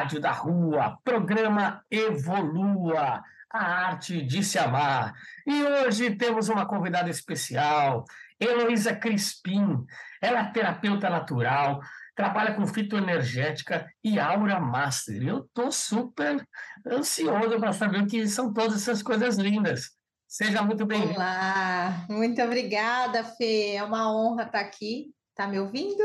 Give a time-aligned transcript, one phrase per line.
[0.00, 3.22] Rádio da Rua, programa Evolua,
[3.52, 5.12] a arte de se amar.
[5.46, 8.06] E hoje temos uma convidada especial,
[8.40, 9.84] Heloísa Crispim.
[10.22, 11.82] Ela é terapeuta natural,
[12.16, 15.22] trabalha com fitoenergética e aura master.
[15.22, 16.42] Eu estou super
[16.90, 19.90] ansioso para saber o que são todas essas coisas lindas.
[20.26, 21.12] Seja muito bem-vinda.
[21.12, 23.74] Olá, muito obrigada, Fê.
[23.74, 25.12] É uma honra estar aqui.
[25.28, 26.02] Está me ouvindo?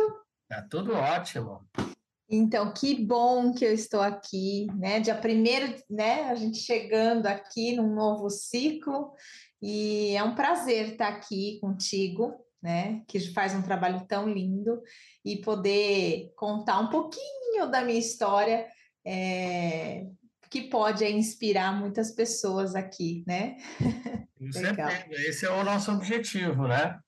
[0.49, 1.65] Tá tudo ótimo.
[2.29, 4.99] Então, que bom que eu estou aqui, né?
[4.99, 6.23] Dia primeiro, né?
[6.23, 9.11] A gente chegando aqui num novo ciclo
[9.61, 13.03] e é um prazer estar aqui contigo, né?
[13.07, 14.81] Que faz um trabalho tão lindo
[15.23, 18.65] e poder contar um pouquinho da minha história,
[19.05, 20.07] é,
[20.49, 23.55] que pode inspirar muitas pessoas aqui, né?
[24.35, 26.99] Com certeza, esse é o nosso objetivo, né?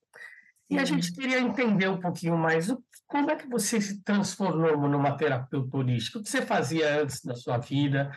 [0.69, 2.67] E a gente queria entender um pouquinho mais
[3.07, 6.19] como é que você se transformou numa terapeuta holística.
[6.19, 8.11] O que você fazia antes da sua vida?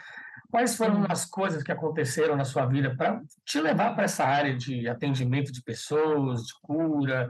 [0.51, 4.57] Quais foram as coisas que aconteceram na sua vida para te levar para essa área
[4.57, 7.29] de atendimento de pessoas, de cura,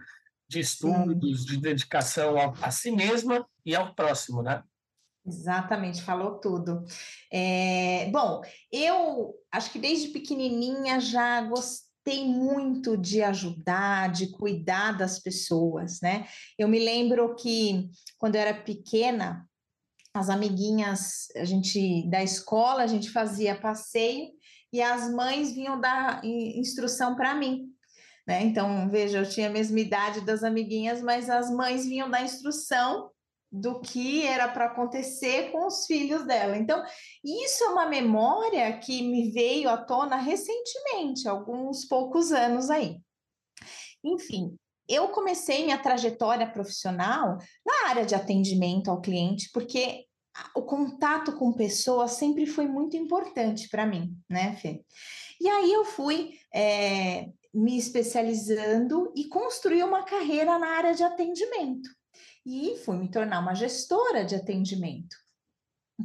[0.48, 4.62] de estudos, de dedicação a si mesma e ao próximo, né?
[5.25, 6.82] Exatamente, falou tudo.
[7.31, 8.41] É, bom,
[8.72, 16.00] eu acho que desde pequenininha já gostei gostei muito de ajudar, de cuidar das pessoas,
[16.00, 16.27] né?
[16.59, 19.47] Eu me lembro que quando eu era pequena,
[20.15, 24.28] as amiguinhas, a gente da escola, a gente fazia passeio
[24.72, 27.69] e as mães vinham dar instrução para mim.
[28.27, 28.43] Né?
[28.44, 33.11] Então, veja, eu tinha a mesma idade das amiguinhas, mas as mães vinham dar instrução
[33.50, 36.56] do que era para acontecer com os filhos dela.
[36.56, 36.83] Então,
[37.25, 43.00] isso é uma memória que me veio à tona recentemente, alguns poucos anos aí.
[44.05, 44.56] Enfim,
[44.88, 50.05] eu comecei minha trajetória profissional na área de atendimento ao cliente, porque
[50.55, 54.85] o contato com pessoas sempre foi muito importante para mim, né, Fê?
[55.41, 61.91] E aí eu fui é, me especializando e construí uma carreira na área de atendimento
[62.44, 65.16] e fui me tornar uma gestora de atendimento.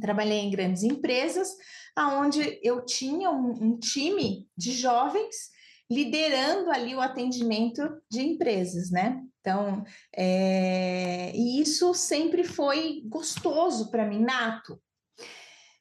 [0.00, 1.48] Trabalhei em grandes empresas,
[1.94, 5.50] aonde eu tinha um, um time de jovens
[5.90, 9.22] liderando ali o atendimento de empresas, né?
[9.40, 9.84] Então,
[10.14, 14.80] é, e isso sempre foi gostoso para mim, nato.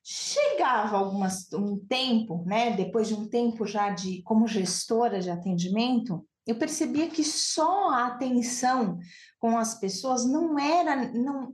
[0.03, 2.75] Chegava algumas, um tempo, né?
[2.75, 8.07] Depois de um tempo já de como gestora de atendimento, eu percebia que só a
[8.07, 8.99] atenção
[9.39, 11.53] com as pessoas não era, não,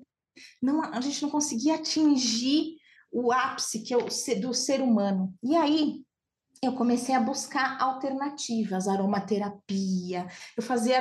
[0.61, 2.77] não, a gente não conseguia atingir
[3.11, 4.07] o ápice que eu,
[4.39, 5.33] do ser humano.
[5.43, 6.03] E aí
[6.63, 10.27] eu comecei a buscar alternativas, aromaterapia.
[10.55, 10.99] Eu fazia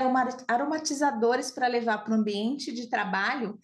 [0.49, 3.59] aromatizadores para levar para o ambiente de trabalho,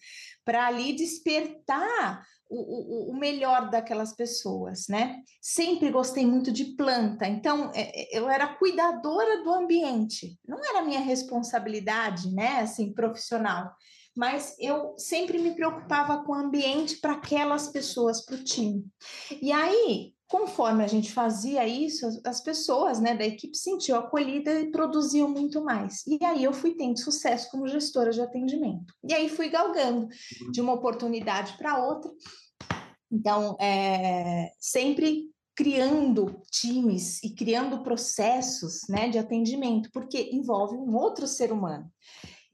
[0.45, 5.21] para ali despertar o, o, o, melhor daquelas pessoas, né?
[5.41, 10.39] Sempre gostei muito de planta, então é, é, eu era cuidadora do ambiente.
[10.47, 12.59] Não era minha responsabilidade, né?
[12.59, 13.71] Assim, profissional
[14.17, 18.83] mas eu sempre me preocupava com o ambiente para aquelas pessoas, para o time.
[19.39, 24.59] E aí, conforme a gente fazia isso, as, as pessoas né, da equipe sentiam acolhida
[24.59, 26.05] e produziam muito mais.
[26.05, 28.93] E aí eu fui tendo sucesso como gestora de atendimento.
[29.03, 30.07] E aí fui galgando
[30.51, 32.11] de uma oportunidade para outra.
[33.09, 41.25] Então, é, sempre criando times e criando processos né, de atendimento, porque envolve um outro
[41.25, 41.89] ser humano.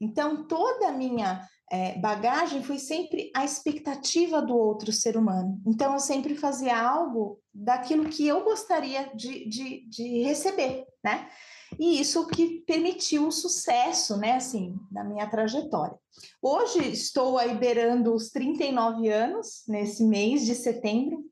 [0.00, 5.60] Então, toda a minha é, bagagem foi sempre a expectativa do outro ser humano.
[5.66, 11.28] Então, eu sempre fazia algo daquilo que eu gostaria de, de, de receber, né?
[11.76, 15.98] E isso que permitiu o sucesso, né, assim, na minha trajetória.
[16.40, 21.24] Hoje estou aí beirando os 39 anos, nesse mês de setembro,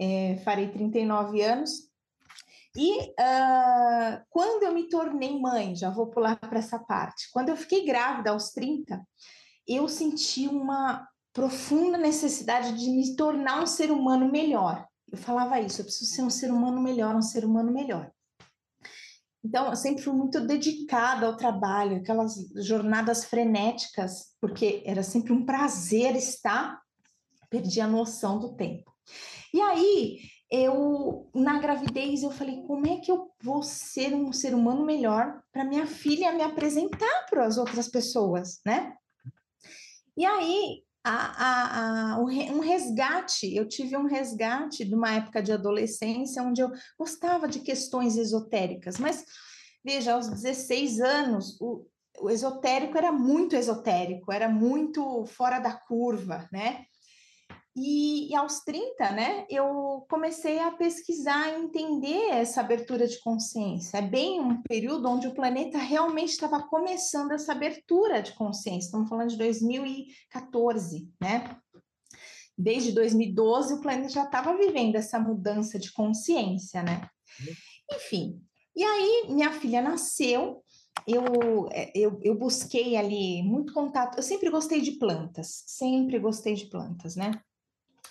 [0.00, 1.70] é, farei 39 anos,
[2.76, 7.56] e uh, quando eu me tornei mãe, já vou pular para essa parte, quando eu
[7.56, 9.00] fiquei grávida aos 30,
[9.66, 14.86] eu senti uma profunda necessidade de me tornar um ser humano melhor.
[15.10, 18.10] Eu falava isso, eu preciso ser um ser humano melhor, um ser humano melhor.
[19.44, 25.46] Então, eu sempre fui muito dedicada ao trabalho, aquelas jornadas frenéticas, porque era sempre um
[25.46, 26.80] prazer estar,
[27.48, 28.92] perdi a noção do tempo.
[29.54, 30.18] E aí,
[30.50, 35.40] eu, na gravidez, eu falei, como é que eu vou ser um ser humano melhor
[35.52, 38.96] para minha filha me apresentar para as outras pessoas, né?
[40.16, 45.52] E aí, a, a, a, um resgate, eu tive um resgate de uma época de
[45.52, 49.24] adolescência onde eu gostava de questões esotéricas, mas
[49.84, 51.86] veja, aos 16 anos, o,
[52.18, 56.86] o esotérico era muito esotérico, era muito fora da curva, né?
[57.78, 63.98] E, e, aos 30, né, eu comecei a pesquisar e entender essa abertura de consciência.
[63.98, 68.86] É bem um período onde o planeta realmente estava começando essa abertura de consciência.
[68.86, 71.54] Estamos falando de 2014, né?
[72.56, 77.06] Desde 2012, o planeta já estava vivendo essa mudança de consciência, né?
[77.92, 78.40] Enfim,
[78.74, 80.64] e aí minha filha nasceu,
[81.06, 84.16] eu, é, eu, eu busquei ali muito contato.
[84.16, 87.32] Eu sempre gostei de plantas, sempre gostei de plantas, né?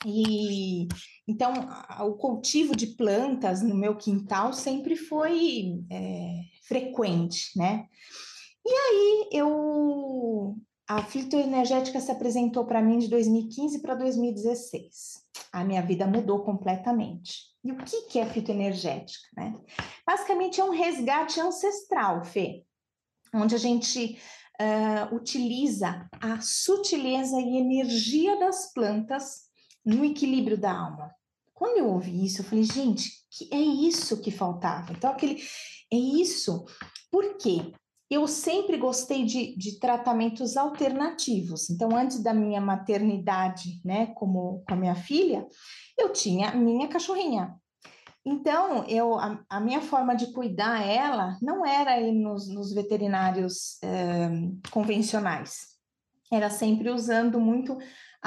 [0.05, 0.87] E
[1.27, 1.53] então
[2.01, 7.87] o cultivo de plantas no meu quintal sempre foi é, frequente, né?
[8.65, 10.55] E aí eu
[10.87, 15.23] a fitoenergética se apresentou para mim de 2015 para 2016.
[15.51, 17.55] A minha vida mudou completamente.
[17.63, 19.27] E o que, que é fitoenergética?
[19.35, 19.55] Né?
[20.05, 22.63] Basicamente é um resgate ancestral, Fê,
[23.33, 24.19] onde a gente
[24.61, 29.44] uh, utiliza a sutileza e energia das plantas
[29.85, 31.13] no equilíbrio da alma.
[31.53, 34.91] Quando eu ouvi isso, eu falei, gente, que é isso que faltava.
[34.91, 35.41] Então, aquele
[35.91, 36.65] é isso.
[37.11, 37.71] Por quê?
[38.09, 41.69] Eu sempre gostei de, de tratamentos alternativos.
[41.69, 45.47] Então, antes da minha maternidade, né, como com a minha filha,
[45.97, 47.55] eu tinha minha cachorrinha.
[48.23, 53.77] Então, eu, a, a, minha forma de cuidar ela não era ir nos, nos veterinários
[53.83, 54.29] eh,
[54.71, 55.75] convencionais.
[56.31, 57.77] Era sempre usando muito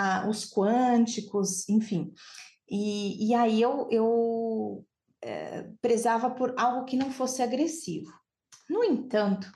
[0.00, 2.14] ah, os quânticos, enfim.
[2.70, 4.86] E, e aí eu, eu
[5.20, 8.12] é, prezava por algo que não fosse agressivo.
[8.70, 9.50] No entanto,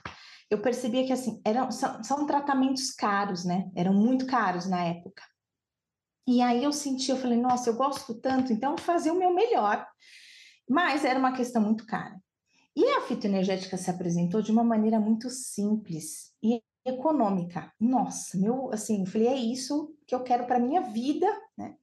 [0.49, 3.71] eu percebia que assim eram são, são tratamentos caros, né?
[3.73, 5.23] Eram muito caros na época.
[6.27, 9.33] E aí eu senti, eu falei, nossa, eu gosto tanto, então vou fazer o meu
[9.33, 9.87] melhor.
[10.69, 12.19] Mas era uma questão muito cara.
[12.75, 17.71] E a fitoenergética se apresentou de uma maneira muito simples e econômica.
[17.79, 21.27] Nossa, meu, assim, eu falei, é isso que eu quero para minha vida,
[21.57, 21.75] né?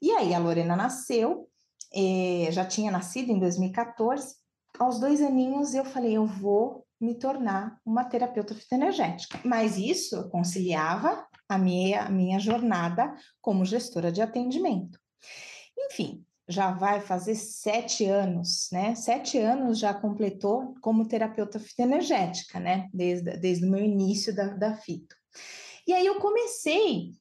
[0.00, 1.48] E aí a Lorena nasceu,
[1.94, 4.34] eh, já tinha nascido em 2014.
[4.78, 9.40] Aos dois aninhos eu falei, eu vou me tornar uma terapeuta fitoenergética.
[9.44, 14.98] Mas isso conciliava a minha, a minha jornada como gestora de atendimento.
[15.78, 18.96] Enfim, já vai fazer sete anos, né?
[18.96, 22.88] Sete anos já completou como terapeuta fitoenergética, né?
[22.92, 25.14] Desde, desde o meu início da, da fito.
[25.86, 27.12] E aí eu comecei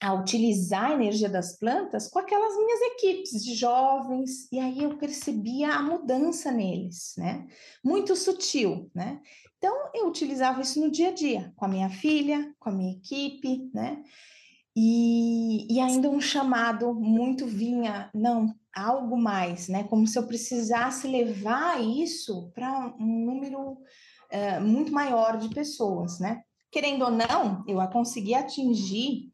[0.00, 4.98] a utilizar a energia das plantas com aquelas minhas equipes de jovens, e aí eu
[4.98, 7.46] percebia a mudança neles, né?
[7.82, 9.20] Muito sutil, né?
[9.56, 12.92] Então eu utilizava isso no dia a dia, com a minha filha, com a minha
[12.92, 14.02] equipe, né?
[14.76, 19.84] E, e ainda um chamado muito vinha, não, algo mais, né?
[19.84, 26.42] Como se eu precisasse levar isso para um número uh, muito maior de pessoas, né?
[26.70, 29.32] Querendo ou não, eu consegui atingir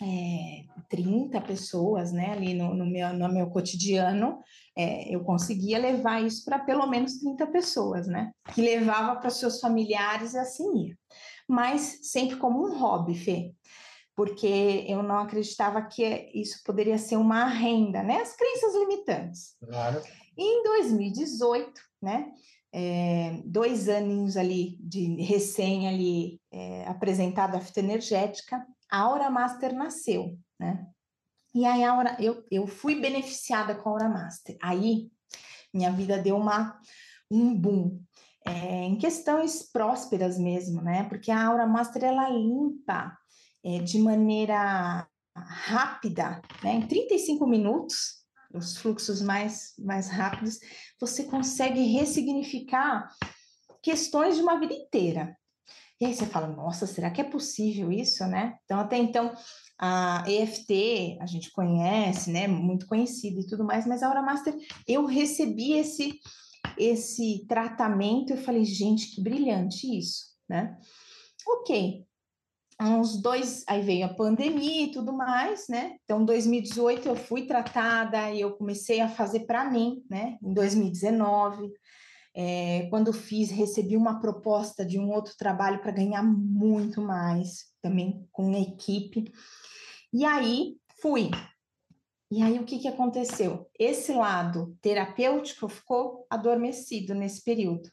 [0.00, 4.38] é, 30 pessoas, né, ali no, no, meu, no meu cotidiano,
[4.76, 9.60] é, eu conseguia levar isso para pelo menos 30 pessoas, né, que levava para seus
[9.60, 10.98] familiares e assim ia.
[11.48, 13.54] Mas sempre como um hobby, Fê,
[14.14, 19.56] porque eu não acreditava que isso poderia ser uma renda, né, as crenças limitantes.
[19.60, 20.02] Claro.
[20.36, 21.72] E em 2018,
[22.02, 22.30] né,
[22.72, 30.38] é, dois aninhos ali de recém ali é, apresentado a fitoenergética, a Aura Master nasceu,
[30.58, 30.86] né?
[31.54, 34.56] E aí a Aura, eu, eu fui beneficiada com a Aura Master.
[34.62, 35.10] Aí
[35.72, 36.78] minha vida deu uma
[37.30, 38.00] um boom.
[38.46, 41.04] É, em questões prósperas mesmo, né?
[41.08, 43.16] Porque a Aura Master ela limpa
[43.64, 46.74] é, de maneira rápida, né?
[46.74, 48.24] Em 35 minutos,
[48.54, 50.60] os fluxos mais, mais rápidos,
[51.00, 53.10] você consegue ressignificar
[53.82, 55.36] questões de uma vida inteira.
[56.00, 58.58] E aí você fala, nossa, será que é possível isso, né?
[58.64, 59.34] Então, até então,
[59.78, 62.46] a EFT, a gente conhece, né?
[62.46, 64.54] Muito conhecida e tudo mais, mas a Aura Master,
[64.86, 66.20] eu recebi esse,
[66.76, 70.76] esse tratamento, eu falei, gente, que brilhante isso, né?
[71.48, 72.04] Ok,
[72.80, 75.96] uns dois, aí veio a pandemia e tudo mais, né?
[76.04, 80.36] Então, em 2018 eu fui tratada e eu comecei a fazer para mim, né?
[80.42, 81.72] Em 2019,
[82.38, 88.28] é, quando fiz, recebi uma proposta de um outro trabalho para ganhar muito mais, também
[88.30, 89.32] com equipe.
[90.12, 91.30] E aí fui.
[92.30, 93.70] E aí o que, que aconteceu?
[93.78, 97.90] Esse lado terapêutico ficou adormecido nesse período.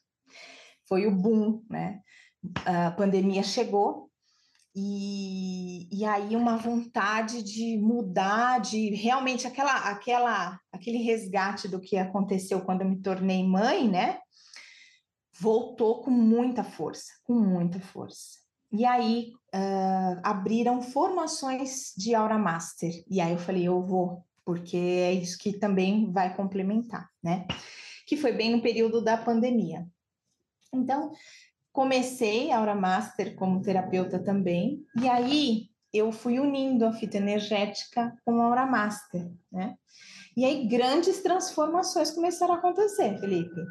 [0.89, 2.01] Foi o boom, né?
[2.65, 4.11] A pandemia chegou,
[4.75, 11.95] e, e aí uma vontade de mudar, de realmente aquela, aquela, aquele resgate do que
[11.95, 14.17] aconteceu quando eu me tornei mãe, né?
[15.39, 18.43] Voltou com muita força, com muita força.
[18.71, 22.91] E aí uh, abriram formações de Aura Master.
[23.09, 27.47] E aí eu falei, eu vou, porque é isso que também vai complementar, né?
[28.07, 29.87] Que foi bem no período da pandemia.
[30.73, 31.11] Então,
[31.71, 38.41] comecei Aura Master como terapeuta também, e aí eu fui unindo a fita energética com
[38.41, 39.75] a Aura Master, né?
[40.35, 43.61] E aí grandes transformações começaram a acontecer, Felipe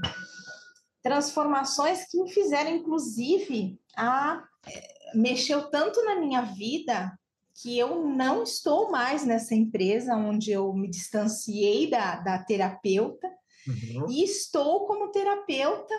[1.03, 7.13] transformações que me fizeram, inclusive, a é, mexeu tanto na minha vida
[7.55, 13.29] que eu não estou mais nessa empresa onde eu me distanciei da, da terapeuta
[13.67, 14.07] uhum.
[14.09, 15.95] e estou como terapeuta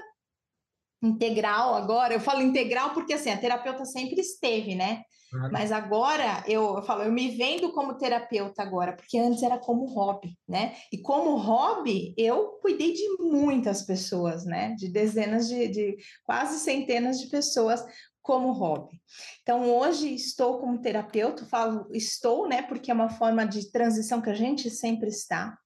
[1.03, 2.13] integral agora.
[2.13, 5.03] Eu falo integral porque assim, a terapeuta sempre esteve, né?
[5.51, 9.85] Mas agora eu, eu falo, eu me vendo como terapeuta agora, porque antes era como
[9.85, 10.75] hobby, né?
[10.91, 14.75] E como hobby, eu cuidei de muitas pessoas, né?
[14.77, 17.83] De dezenas de, de quase centenas de pessoas
[18.21, 19.01] como hobby.
[19.41, 22.61] Então, hoje estou como terapeuta, falo estou, né?
[22.61, 25.57] Porque é uma forma de transição que a gente sempre está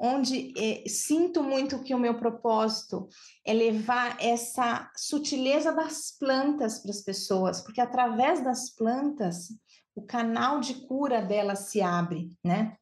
[0.00, 3.06] onde eh, sinto muito que o meu propósito
[3.44, 9.48] é levar essa sutileza das plantas para as pessoas, porque através das plantas
[9.94, 12.76] o canal de cura delas se abre, né?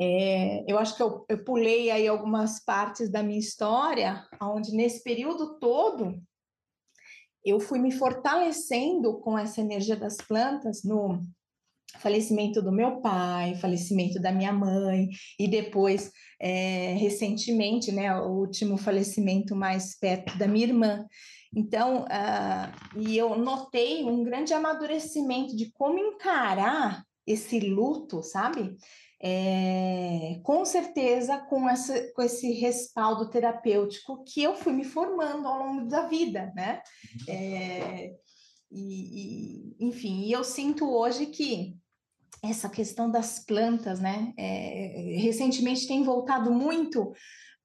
[0.00, 5.02] É, eu acho que eu, eu pulei aí algumas partes da minha história, onde nesse
[5.02, 6.22] período todo
[7.44, 11.22] eu fui me fortalecendo com essa energia das plantas no
[11.98, 16.10] falecimento do meu pai, falecimento da minha mãe, e depois,
[16.40, 21.06] é, recentemente, né, o último falecimento mais perto da minha irmã.
[21.54, 28.76] Então, uh, e eu notei um grande amadurecimento de como encarar esse luto, sabe?
[29.18, 35.58] É, com certeza com, essa, com esse respaldo terapêutico que eu fui me formando ao
[35.58, 36.82] longo da vida, né?
[37.26, 38.12] É,
[38.70, 41.74] e, e, enfim, e eu sinto hoje que
[42.50, 44.32] essa questão das plantas, né?
[44.36, 47.12] É, recentemente tem voltado muito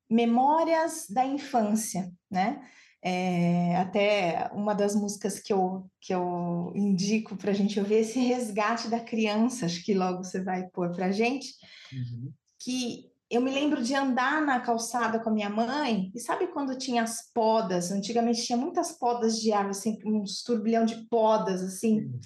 [0.09, 2.61] memórias da infância, né?
[3.03, 8.19] É, até uma das músicas que eu, que eu indico para a gente ouvir esse
[8.19, 11.47] resgate da criança, acho que logo você vai pôr para a gente,
[11.91, 12.31] uhum.
[12.61, 16.77] que eu me lembro de andar na calçada com a minha mãe, e sabe quando
[16.77, 17.89] tinha as podas?
[17.89, 22.01] Antigamente tinha muitas podas de árvore, assim, uns turbilhão de podas, assim.
[22.01, 22.19] Uhum.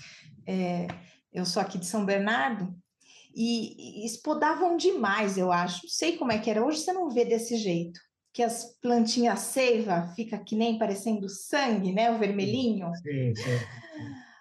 [0.47, 0.87] É,
[1.35, 2.73] eu sou aqui de São Bernardo,
[3.35, 5.81] e, espodavam demais, eu acho.
[5.83, 6.65] Não sei como é que era.
[6.65, 7.99] Hoje você não vê desse jeito.
[8.31, 12.11] Que as plantinhas seiva fica que nem parecendo sangue, né?
[12.11, 12.89] O vermelhinho.
[12.95, 13.65] Sim, sim.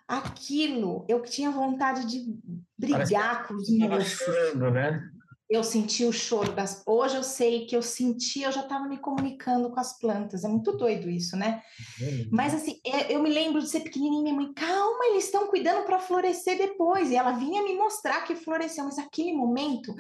[0.06, 2.38] aquilo, eu tinha vontade de
[2.78, 4.54] brigar com os moços.
[4.72, 5.10] Né?
[5.48, 6.82] Eu senti o choro das.
[6.86, 10.42] Hoje eu sei que eu senti, eu já estava me comunicando com as plantas.
[10.42, 11.62] É muito doido isso, né?
[12.00, 12.26] É.
[12.30, 15.84] Mas assim, é, eu me lembro de ser pequenininha, minha mãe, calma, eles estão cuidando
[15.84, 17.10] para florescer depois.
[17.10, 19.94] E ela vinha me mostrar que floresceu, mas aquele momento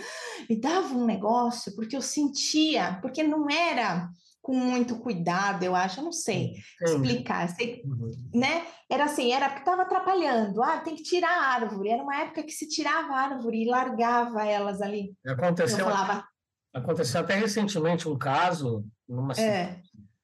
[0.48, 4.08] me dava um negócio, porque eu sentia, porque não era
[4.44, 8.10] com muito cuidado, eu acho, eu não sei explicar, sei, uhum.
[8.34, 8.66] né?
[8.90, 10.62] Era assim, era porque estava atrapalhando.
[10.62, 11.88] Ah, tem que tirar a árvore.
[11.88, 15.16] Era uma época que se tirava a árvore e largava elas ali.
[15.26, 16.28] Aconteceu, eu falava...
[16.74, 19.80] aconteceu até recentemente um caso, numa é.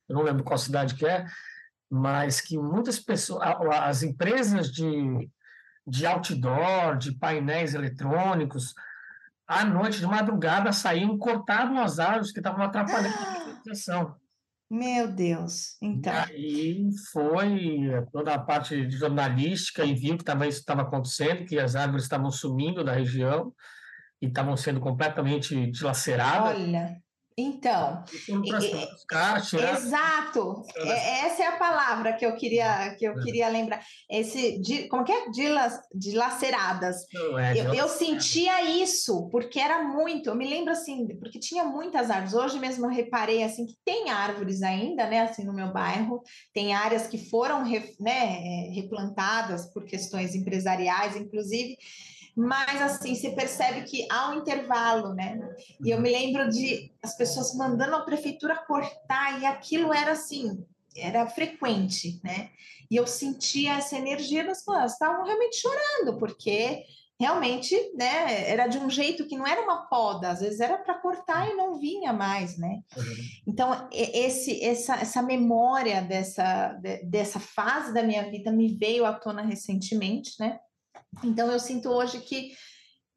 [0.07, 1.25] eu não lembro qual cidade que é,
[1.91, 3.41] mas que muitas pessoas,
[3.73, 5.31] as empresas de,
[5.87, 8.75] de outdoor, de painéis eletrônicos,
[9.49, 14.17] à noite, de madrugada, saíam cortavam as árvores que estavam atrapalhando a vegetação.
[14.71, 16.13] Meu Deus, então.
[16.13, 21.59] E aí foi toda a parte jornalística e viu que também isso estava acontecendo, que
[21.59, 23.53] as árvores estavam sumindo da região
[24.23, 26.57] e estavam sendo completamente dilaceradas.
[26.57, 27.03] Olha,
[27.41, 28.05] então,
[29.73, 30.63] exato.
[30.77, 33.23] É, essa é a palavra que eu queria que eu é.
[33.23, 33.81] queria lembrar.
[34.09, 35.31] Esse, como que é?
[35.31, 36.97] Dilas, dilaceradas.
[37.39, 40.31] É, eu, eu sentia isso porque era muito.
[40.31, 42.35] Eu me lembro assim, porque tinha muitas árvores.
[42.35, 45.21] Hoje mesmo eu reparei assim que tem árvores ainda, né?
[45.21, 47.65] Assim no meu bairro tem áreas que foram
[48.01, 51.77] né, replantadas por questões empresariais, inclusive
[52.37, 55.39] mas assim, você percebe que há um intervalo, né?
[55.85, 60.65] E eu me lembro de as pessoas mandando a prefeitura cortar, e aquilo era assim,
[60.97, 62.51] era frequente, né?
[62.91, 66.85] E eu sentia essa energia das pessoas, estavam realmente chorando, porque
[67.21, 70.99] realmente, né, era de um jeito que não era uma poda, às vezes era para
[70.99, 72.81] cortar e não vinha mais, né?
[72.97, 73.05] Uhum.
[73.47, 79.43] Então, esse, essa, essa memória dessa, dessa fase da minha vida me veio à tona
[79.43, 80.59] recentemente, né?
[81.25, 82.53] Então, eu sinto hoje que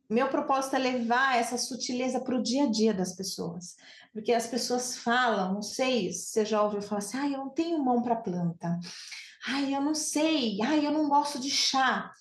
[0.09, 3.75] meu propósito é levar essa sutileza para o dia a dia das pessoas.
[4.11, 7.49] Porque as pessoas falam, não sei se você já ouviu falar assim, ah, eu não
[7.49, 8.79] tenho mão para planta.
[9.47, 10.59] Ai, eu não sei.
[10.61, 12.11] Ai, eu não gosto de chá.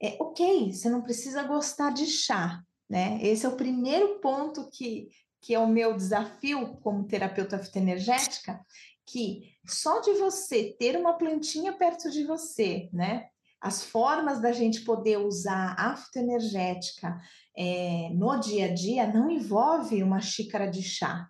[0.00, 3.18] É, ok, você não precisa gostar de chá, né?
[3.20, 5.08] Esse é o primeiro ponto que,
[5.40, 8.64] que é o meu desafio como terapeuta fitoenergética,
[9.04, 13.29] que só de você ter uma plantinha perto de você, né?
[13.60, 17.20] As formas da gente poder usar a fitoenergética
[17.56, 21.28] é, no dia a dia não envolve uma xícara de chá.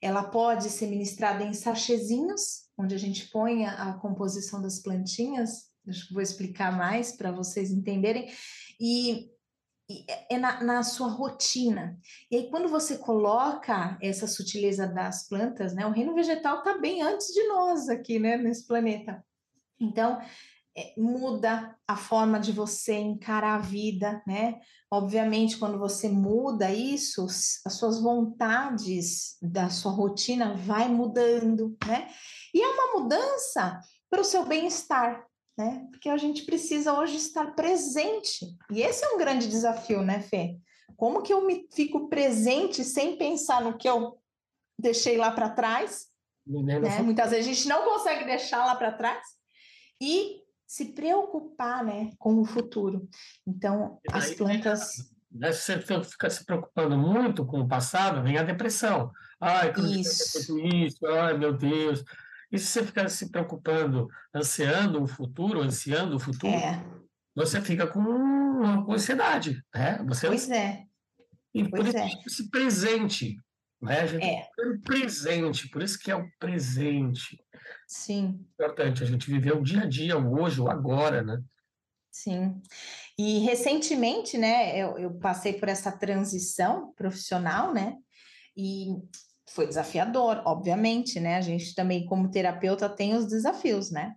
[0.00, 5.68] Ela pode ser ministrada em sachêzinhos, onde a gente põe a, a composição das plantinhas.
[5.86, 8.32] Acho que vou explicar mais para vocês entenderem.
[8.80, 9.28] E,
[9.90, 11.98] e é na, na, sua rotina.
[12.30, 15.84] E aí, quando você coloca essa sutileza das plantas, né?
[15.84, 18.36] O reino vegetal está bem antes de nós aqui, né?
[18.36, 19.24] Nesse planeta.
[19.80, 20.20] Então,
[20.78, 24.60] é, muda a forma de você encarar a vida, né?
[24.88, 32.08] Obviamente, quando você muda isso, as suas vontades da sua rotina vai mudando, né?
[32.54, 35.26] E é uma mudança para o seu bem-estar,
[35.58, 35.84] né?
[35.90, 38.46] Porque a gente precisa hoje estar presente.
[38.70, 40.56] E esse é um grande desafio, né, Fê?
[40.96, 44.16] Como que eu me fico presente sem pensar no que eu
[44.78, 46.06] deixei lá para trás?
[46.46, 47.02] Né?
[47.02, 49.22] Muitas vezes a gente não consegue deixar lá para trás.
[50.00, 53.08] E se preocupar né, com o futuro.
[53.46, 55.10] Então, as plantas.
[55.32, 59.10] Né, se você fica se preocupando muito com o passado, vem a depressão.
[59.40, 60.58] Ai, isso.
[60.58, 62.04] isso, ai, meu Deus.
[62.52, 66.84] E se você ficar se preocupando, ansiando o futuro, ansiando o futuro, é.
[67.34, 70.02] você fica com uma ansiedade, né?
[70.06, 70.84] Você pois é.
[71.54, 72.10] E por pois isso, é.
[72.26, 73.38] esse presente,
[73.80, 74.00] né?
[74.00, 74.48] A gente é.
[74.84, 77.38] presente, por isso que é o presente.
[77.86, 78.44] Sim.
[78.54, 81.42] Importante a gente viver o dia a dia, o hoje, o agora, né?
[82.10, 82.60] Sim.
[83.16, 87.96] E recentemente, né, eu, eu passei por essa transição profissional, né?
[88.56, 88.88] E
[89.48, 91.36] foi desafiador, obviamente, né?
[91.36, 94.14] A gente também, como terapeuta, tem os desafios, né?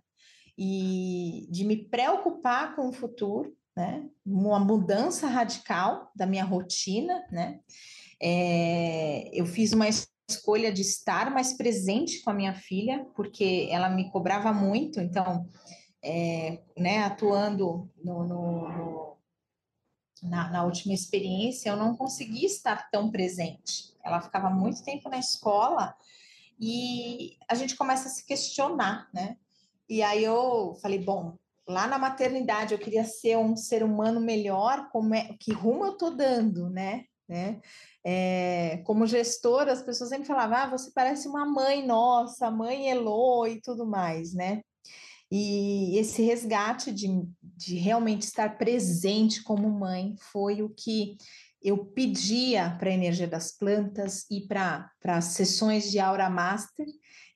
[0.58, 4.04] E de me preocupar com o futuro, né?
[4.26, 7.60] Uma mudança radical da minha rotina, né?
[8.24, 9.88] É, eu fiz uma
[10.30, 15.48] escolha de estar mais presente com a minha filha, porque ela me cobrava muito, então,
[16.00, 19.16] é, né, atuando no, no, no,
[20.22, 23.92] na, na, última experiência, eu não consegui estar tão presente.
[24.04, 25.92] Ela ficava muito tempo na escola
[26.60, 29.36] e a gente começa a se questionar, né?
[29.88, 31.36] E aí eu falei, bom,
[31.68, 35.96] lá na maternidade eu queria ser um ser humano melhor, como é, que rumo eu
[35.96, 37.04] tô dando, né?
[37.28, 37.60] né?
[38.04, 43.46] É, como gestora, as pessoas sempre falavam, ah, você parece uma mãe nossa, mãe Elo
[43.46, 44.60] e tudo mais, né?
[45.30, 47.08] E esse resgate de,
[47.42, 51.16] de realmente estar presente como mãe foi o que
[51.62, 56.86] eu pedia para a energia das plantas e para as sessões de Aura Master,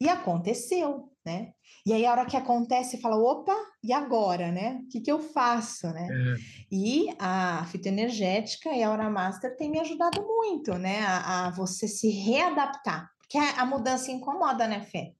[0.01, 1.53] e aconteceu, né?
[1.87, 4.81] E aí, a hora que acontece, fala, opa, e agora, né?
[4.83, 6.09] O que, que eu faço, né?
[6.11, 6.35] É.
[6.69, 10.99] E a fitoenergética e a Aura Master tem me ajudado muito, né?
[11.07, 15.15] A, a você se readaptar, porque a, a mudança incomoda, né, Fê?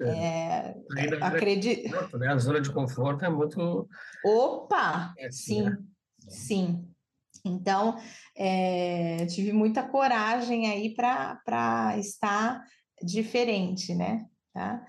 [0.00, 0.76] É,
[1.20, 1.90] acredito.
[2.18, 2.28] Né?
[2.28, 3.88] A zona de conforto é muito.
[4.24, 5.12] Opa!
[5.18, 5.78] É, sim, né?
[6.28, 6.86] sim.
[7.44, 7.96] Então,
[8.36, 12.62] é, tive muita coragem aí para estar
[13.02, 14.24] diferente, né?
[14.52, 14.84] Tá?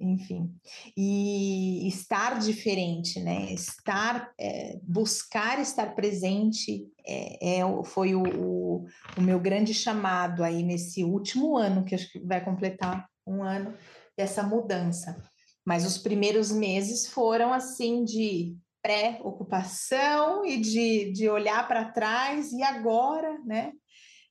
[0.00, 0.54] Enfim,
[0.96, 3.52] e estar diferente, né?
[3.52, 10.62] Estar, é, buscar estar presente é, é foi o, o, o, meu grande chamado aí
[10.62, 13.74] nesse último ano, que acho que vai completar um ano
[14.16, 15.16] dessa mudança.
[15.64, 22.62] Mas os primeiros meses foram assim de pré-ocupação e de, de olhar para trás e
[22.62, 23.72] agora, né?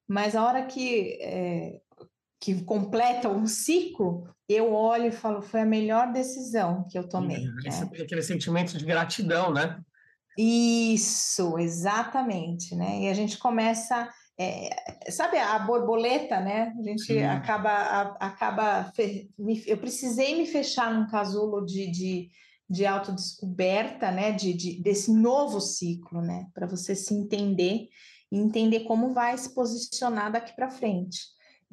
[0.08, 1.80] Mas a hora que, é,
[2.40, 7.46] que completa um ciclo, eu olho e falo, foi a melhor decisão que eu tomei.
[7.66, 7.92] Esse, né?
[8.02, 9.80] Aquele sentimento de gratidão, né?
[10.38, 13.02] Isso, exatamente, né?
[13.02, 14.70] E a gente começa, é,
[15.12, 16.74] sabe a borboleta, né?
[16.80, 17.24] A gente Sim.
[17.24, 18.92] acaba, a, acaba,
[19.68, 22.30] eu precisei me fechar num casulo de, de
[22.70, 27.88] de autodescoberta, né, de, de, desse novo ciclo, né, para você se entender
[28.32, 31.20] e entender como vai se posicionar daqui para frente.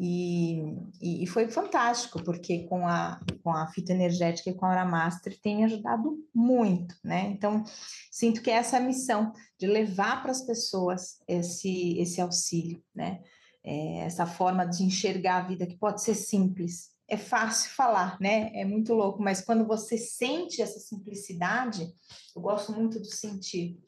[0.03, 0.63] E,
[1.03, 5.39] e, foi fantástico, porque com a, com a fita energética e com a Aura Master
[5.43, 7.27] tem ajudado muito, né?
[7.27, 7.63] Então,
[8.11, 13.21] sinto que essa é a missão, de levar para as pessoas esse, esse auxílio, né?
[13.63, 18.51] É, essa forma de enxergar a vida que pode ser simples, é fácil falar, né?
[18.55, 21.93] É muito louco, mas quando você sente essa simplicidade,
[22.35, 23.79] eu gosto muito do sentir,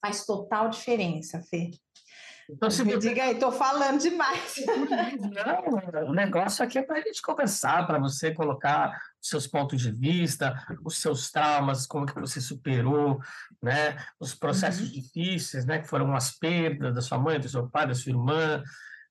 [0.00, 1.70] faz total diferença, Fê.
[2.50, 4.54] Então, se me diga aí, estou falando demais.
[5.20, 9.80] Não, o negócio aqui é para a gente conversar, para você colocar os seus pontos
[9.80, 13.20] de vista, os seus traumas, como que você superou,
[13.62, 13.96] né?
[14.18, 14.94] Os processos uhum.
[14.94, 15.78] difíceis, né?
[15.78, 18.62] Que foram as perdas da sua mãe, do seu pai, da sua irmã,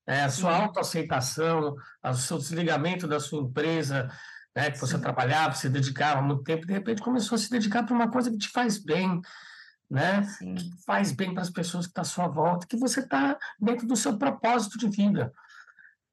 [0.07, 4.09] é, a sua autoaceitação, o seu desligamento da sua empresa,
[4.55, 5.01] né, que você Sim.
[5.01, 8.37] trabalhava, se dedicava muito tempo, de repente começou a se dedicar para uma coisa que
[8.37, 9.21] te faz bem,
[9.89, 10.21] né?
[10.39, 13.87] Que faz bem para as pessoas que estão à sua volta, que você está dentro
[13.87, 15.31] do seu propósito de vida.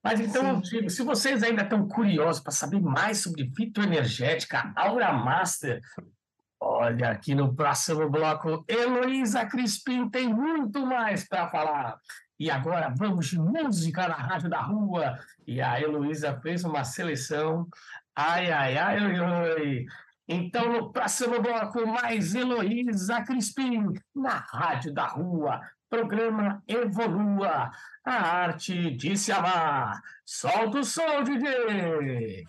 [0.03, 0.49] Mas então Sim.
[0.49, 5.81] eu digo, se vocês ainda estão curiosos para saber mais sobre fitoenergética, Aura Master,
[6.61, 11.99] olha aqui no próximo bloco, Heloísa Crispim tem muito mais para falar.
[12.39, 15.19] E agora vamos de música na Rádio da Rua.
[15.47, 17.67] E a Heloísa fez uma seleção.
[18.15, 19.87] Ai, ai, ai, ai, ai.
[20.27, 25.61] Então, no próximo bloco, mais Heloísa Crispim, na Rádio da Rua.
[25.89, 27.71] Programa Evolua,
[28.05, 30.01] a arte de se amar.
[30.25, 32.45] Solta o som, DJ!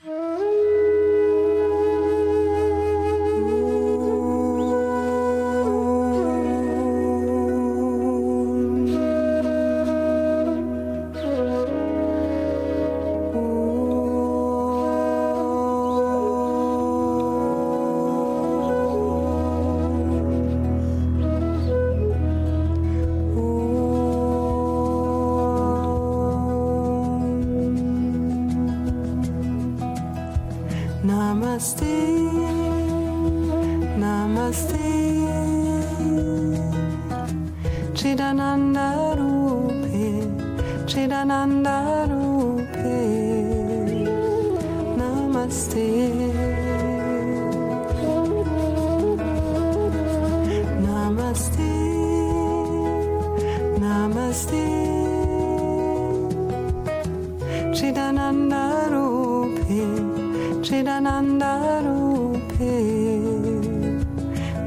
[60.65, 62.73] Chidananda Rupe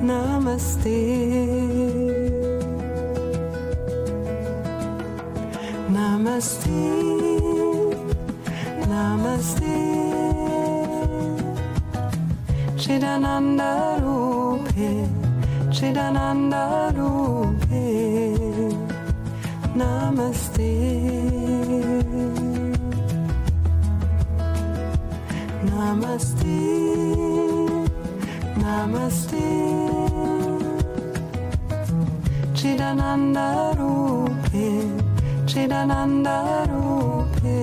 [0.01, 1.01] Namaste.
[5.91, 6.81] Namaste.
[8.87, 9.77] Namaste.
[12.77, 14.91] Chidananda Rupe
[15.75, 17.87] Chidananda Rupe
[19.75, 21.68] Namaste.
[25.99, 26.59] Namaste,
[28.63, 29.47] Namaste.
[32.55, 34.69] Chidananda Rupe,
[35.51, 36.37] Chidananda
[36.71, 37.59] Rupe,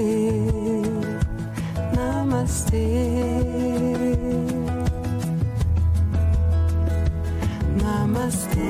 [1.95, 2.85] Namaste.
[7.79, 8.69] Namaste,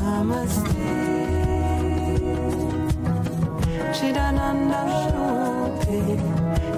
[0.00, 0.88] Namaste.
[3.92, 4.80] Chidananda
[5.12, 5.49] Rupe.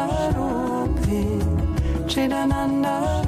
[0.00, 1.20] Nanda Rupi
[2.08, 3.19] Chidananda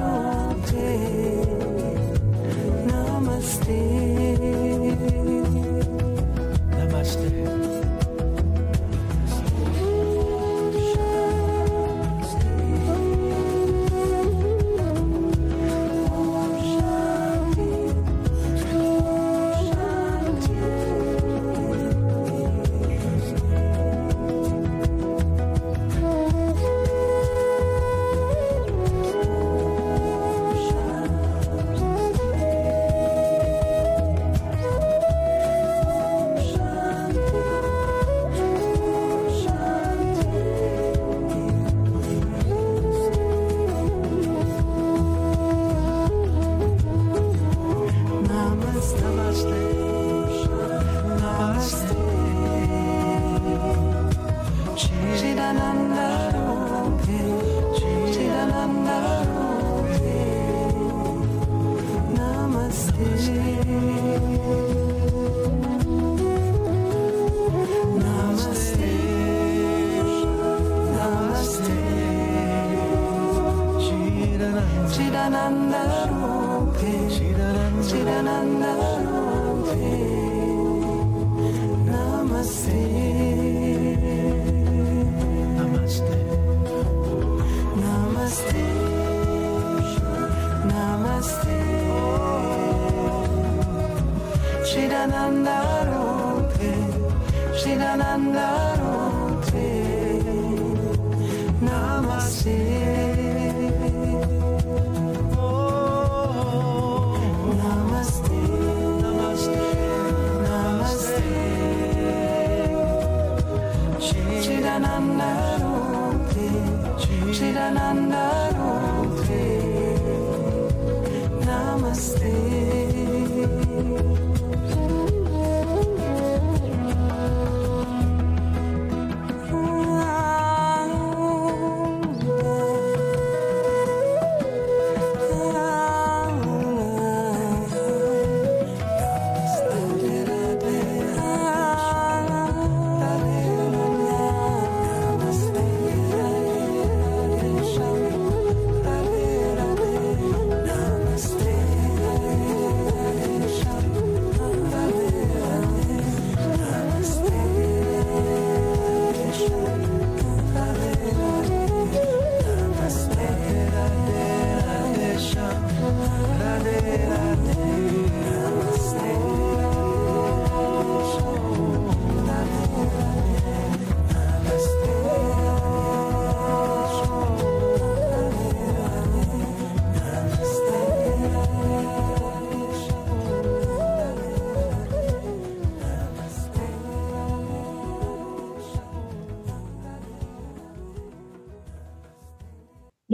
[78.23, 78.82] na na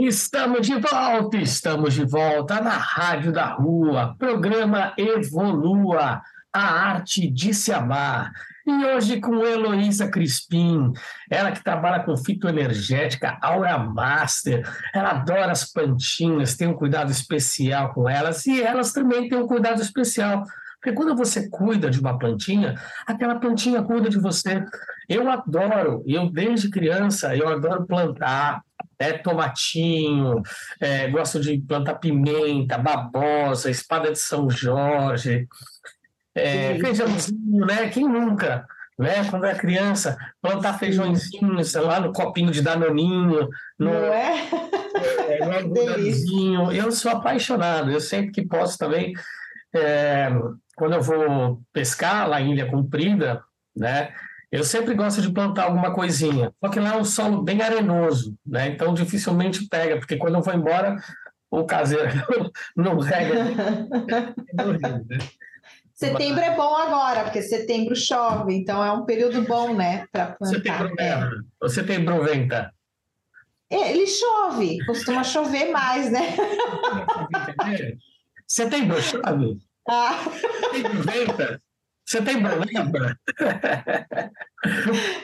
[0.02, 7.52] Estamos de volta, estamos de volta na Rádio da Rua, programa Evolua, a arte de
[7.52, 8.32] se amar.
[8.66, 10.90] E hoje com Heloísa Crispim,
[11.30, 17.92] ela que trabalha com fitoenergética, Aura Master, ela adora as plantinhas, tem um cuidado especial
[17.92, 20.44] com elas e elas também têm um cuidado especial.
[20.76, 22.74] Porque quando você cuida de uma plantinha,
[23.06, 24.64] aquela plantinha cuida de você.
[25.06, 28.62] Eu adoro, eu desde criança, eu adoro plantar,
[29.00, 30.42] é, tomatinho,
[30.78, 35.48] é, gosto de plantar pimenta, babosa, espada de São Jorge,
[36.34, 37.88] é, feijãozinho, né?
[37.88, 38.66] Quem nunca?
[38.98, 39.24] Né?
[39.30, 44.46] Quando é criança, plantar feijãozinhos lá no copinho de danoninho, no, Não é?
[45.30, 49.14] é no Eu sou apaixonado, eu sempre que posso também,
[49.74, 50.28] é,
[50.76, 53.42] quando eu vou pescar lá em Ilha Comprida,
[53.74, 54.12] né?
[54.50, 56.52] Eu sempre gosto de plantar alguma coisinha.
[56.62, 58.68] Só que lá é um solo bem arenoso, né?
[58.68, 60.96] Então dificilmente pega, porque quando eu vou embora,
[61.50, 62.08] o caseiro
[62.76, 63.44] não rega.
[65.06, 65.18] né?
[65.94, 70.56] Setembro é bom agora, porque setembro chove, então é um período bom, né, para plantar.
[70.56, 71.68] Setembro, é.
[71.68, 72.72] setembro venta.
[73.68, 76.36] É, ele chove, costuma chover mais, né?
[78.46, 79.58] Setembro chove?
[79.88, 80.22] Ah.
[80.72, 81.62] Setembro venta?
[82.10, 83.16] Setembro lembra?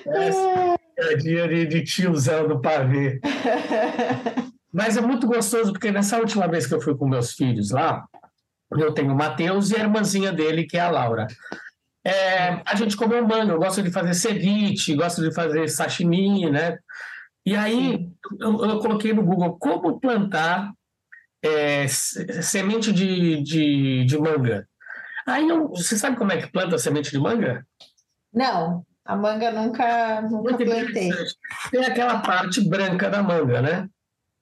[0.07, 3.21] é, é dia de, de tiozão do pavê.
[4.73, 8.07] Mas é muito gostoso, porque nessa última vez que eu fui com meus filhos lá,
[8.71, 11.27] eu tenho o Matheus e a irmãzinha dele, que é a Laura.
[12.05, 16.79] É, a gente comeu manga, eu gosto de fazer ceviche, gosto de fazer sashimi, né?
[17.45, 20.71] E aí eu, eu coloquei no Google como plantar
[21.43, 24.69] é, semente de, de, de manga.
[25.27, 27.67] Aí eu, você sabe como é que planta semente de manga?
[28.33, 31.11] Não, a manga nunca, nunca plantei.
[31.71, 33.89] Tem aquela parte branca da manga, né?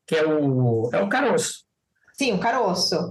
[0.06, 1.64] Que é o, é o caroço.
[2.12, 3.10] Sim, o caroço.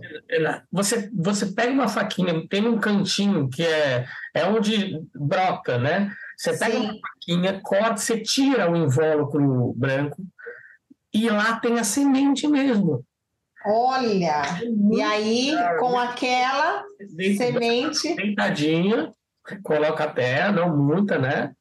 [0.72, 6.14] Você, você pega uma faquinha, tem um cantinho que é, é onde broca, né?
[6.38, 6.84] Você pega Sim.
[6.84, 10.24] uma faquinha, corta, você tira o invólucro branco
[11.14, 13.06] e lá tem a semente mesmo.
[13.66, 14.42] Olha!
[14.62, 16.84] É e aí, com aquela
[17.38, 18.16] semente.
[18.16, 19.14] Deitadinha,
[19.64, 21.52] coloca a terra, não muita, né?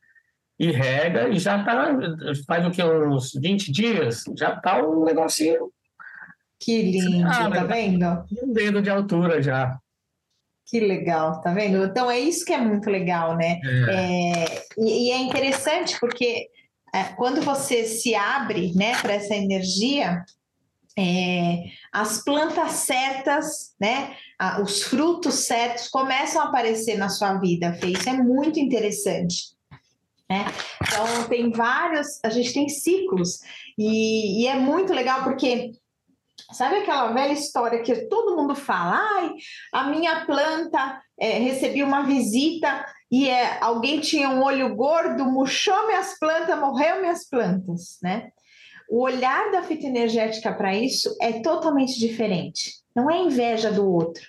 [0.59, 1.99] E rega, e já tá.
[2.47, 2.83] Faz o que?
[2.83, 4.25] Uns 20 dias?
[4.37, 5.71] Já tá um negocinho
[6.63, 8.25] que lindo, ah, tá vendo?
[8.41, 9.77] Um dedo de altura já.
[10.67, 11.85] Que legal, tá vendo?
[11.85, 13.61] Então é isso que é muito legal, né?
[13.65, 13.91] É.
[13.91, 16.49] É, e, e, é interessante porque
[16.95, 20.25] é, quando você se abre, né, para essa energia,
[20.99, 24.17] é, as plantas certas, né,
[24.63, 27.89] os frutos certos começam a aparecer na sua vida, Fê.
[27.89, 29.53] Isso é muito interessante.
[30.29, 30.45] Né?
[30.83, 33.41] Então tem vários, a gente tem ciclos
[33.79, 35.73] e, e é muito legal porque
[36.53, 38.99] Sabe aquela velha história que todo mundo fala?
[39.17, 39.31] Ai,
[39.73, 45.87] a minha planta é, recebi uma visita e é, alguém tinha um olho gordo, murchou
[45.87, 48.31] minhas plantas, morreu minhas plantas, né?
[48.93, 52.75] O olhar da fitoenergética para isso é totalmente diferente.
[52.95, 54.23] Não é inveja do outro,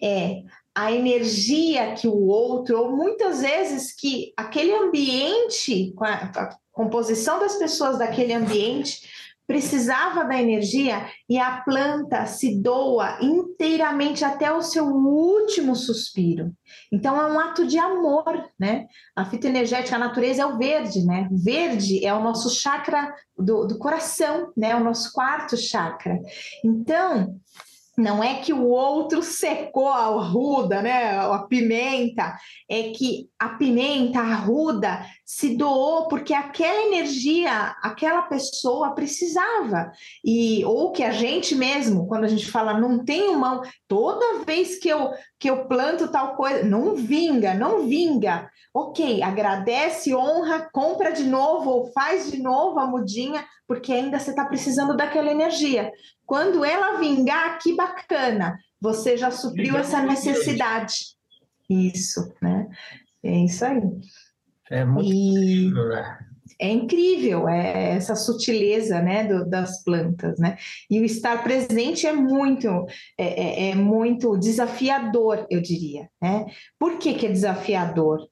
[0.00, 7.40] é a energia que o outro, ou muitas vezes que aquele ambiente, a, a composição
[7.40, 9.10] das pessoas daquele ambiente
[9.46, 16.52] precisava da energia e a planta se doa inteiramente até o seu último suspiro.
[16.92, 18.24] Então é um ato de amor,
[18.58, 18.86] né?
[19.14, 21.28] A fita energética, a natureza é o verde, né?
[21.30, 24.74] Verde é o nosso chakra do, do coração, né?
[24.74, 26.18] O nosso quarto chakra.
[26.64, 27.36] Então,
[27.96, 31.18] não é que o outro secou a ruda, né?
[31.18, 32.36] A pimenta,
[32.68, 39.90] é que a pimenta, a ruda, se doou porque aquela energia, aquela pessoa precisava.
[40.24, 44.78] E ou que a gente mesmo, quando a gente fala não tenho mão, toda vez
[44.78, 48.50] que eu que eu planto tal coisa, não vinga, não vinga.
[48.78, 54.28] OK, agradece, honra, compra de novo ou faz de novo a mudinha, porque ainda você
[54.28, 55.90] está precisando daquela energia.
[56.26, 61.16] Quando ela vingar, que bacana, você já supriu essa necessidade.
[61.70, 62.68] Isso, né?
[63.22, 63.80] É isso aí.
[64.70, 65.30] É muito e...
[65.30, 66.18] incrível, né?
[66.58, 70.56] É incrível é essa sutileza né, do, das plantas, né?
[70.90, 72.68] E o estar presente é muito,
[73.18, 76.46] é, é, é muito desafiador, eu diria, né?
[76.78, 78.26] Por que, que é desafiador?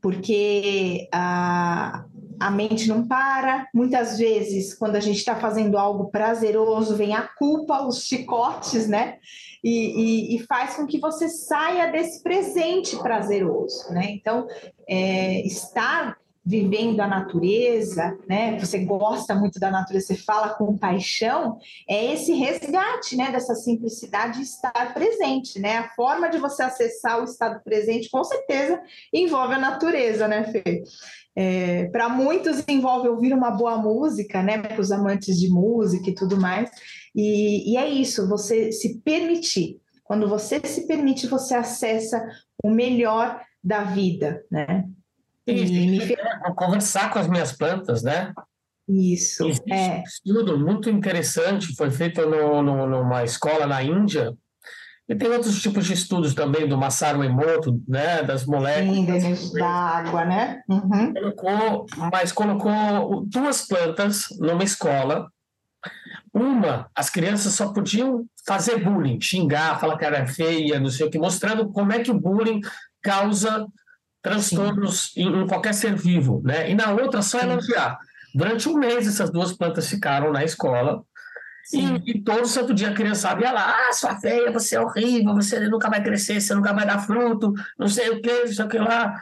[0.00, 2.04] Porque a,
[2.40, 3.68] a mente não para.
[3.72, 9.18] Muitas vezes, quando a gente está fazendo algo prazeroso, vem a culpa, os chicotes, né?
[9.62, 14.10] E, e, e, faz com que você saia desse presente prazeroso, né?
[14.10, 14.48] Então,
[14.88, 18.58] é, estar vivendo a natureza, né?
[18.58, 23.30] Você gosta muito da natureza, você fala com paixão, é esse resgate, né?
[23.30, 25.78] Dessa simplicidade de estar presente, né?
[25.78, 28.80] A forma de você acessar o estado presente, com certeza,
[29.12, 30.82] envolve a natureza, né, Fê?
[31.34, 34.58] É, para muitos envolve ouvir uma boa música, né?
[34.58, 36.68] Para os amantes de música e tudo mais.
[37.14, 39.80] E, e é isso, você se permitir.
[40.02, 42.20] Quando você se permite, você acessa
[42.62, 44.84] o melhor da vida, né?
[45.46, 46.16] E, e
[46.54, 48.32] conversar com as minhas plantas, né?
[48.88, 49.44] Isso.
[49.44, 49.98] Existe é.
[49.98, 54.36] um estudo muito interessante, foi feito no, no, numa escola na Índia,
[55.08, 59.22] e tem outros tipos de estudos também, do Masaru Emoto, né, das moléculas.
[59.22, 60.62] Sim, da água, né?
[60.68, 61.12] Uhum.
[61.12, 65.28] Colocou, mas colocou duas plantas numa escola.
[66.32, 71.10] Uma, as crianças só podiam fazer bullying, xingar, falar que era feia, não sei o
[71.10, 72.60] que, mostrando como é que o bullying
[73.02, 73.66] causa
[74.22, 76.70] transtornos em, em, qualquer ser vivo, né?
[76.70, 77.98] E na outra só elogiar.
[78.34, 81.04] Durante um mês essas duas plantas ficaram na escola
[81.72, 85.34] e, e, todo santo dia a criançada ia lá, ah, sua feia, você é horrível,
[85.34, 88.64] você nunca vai crescer, você nunca vai dar fruto, não sei o que, não sei
[88.64, 89.14] o que lá.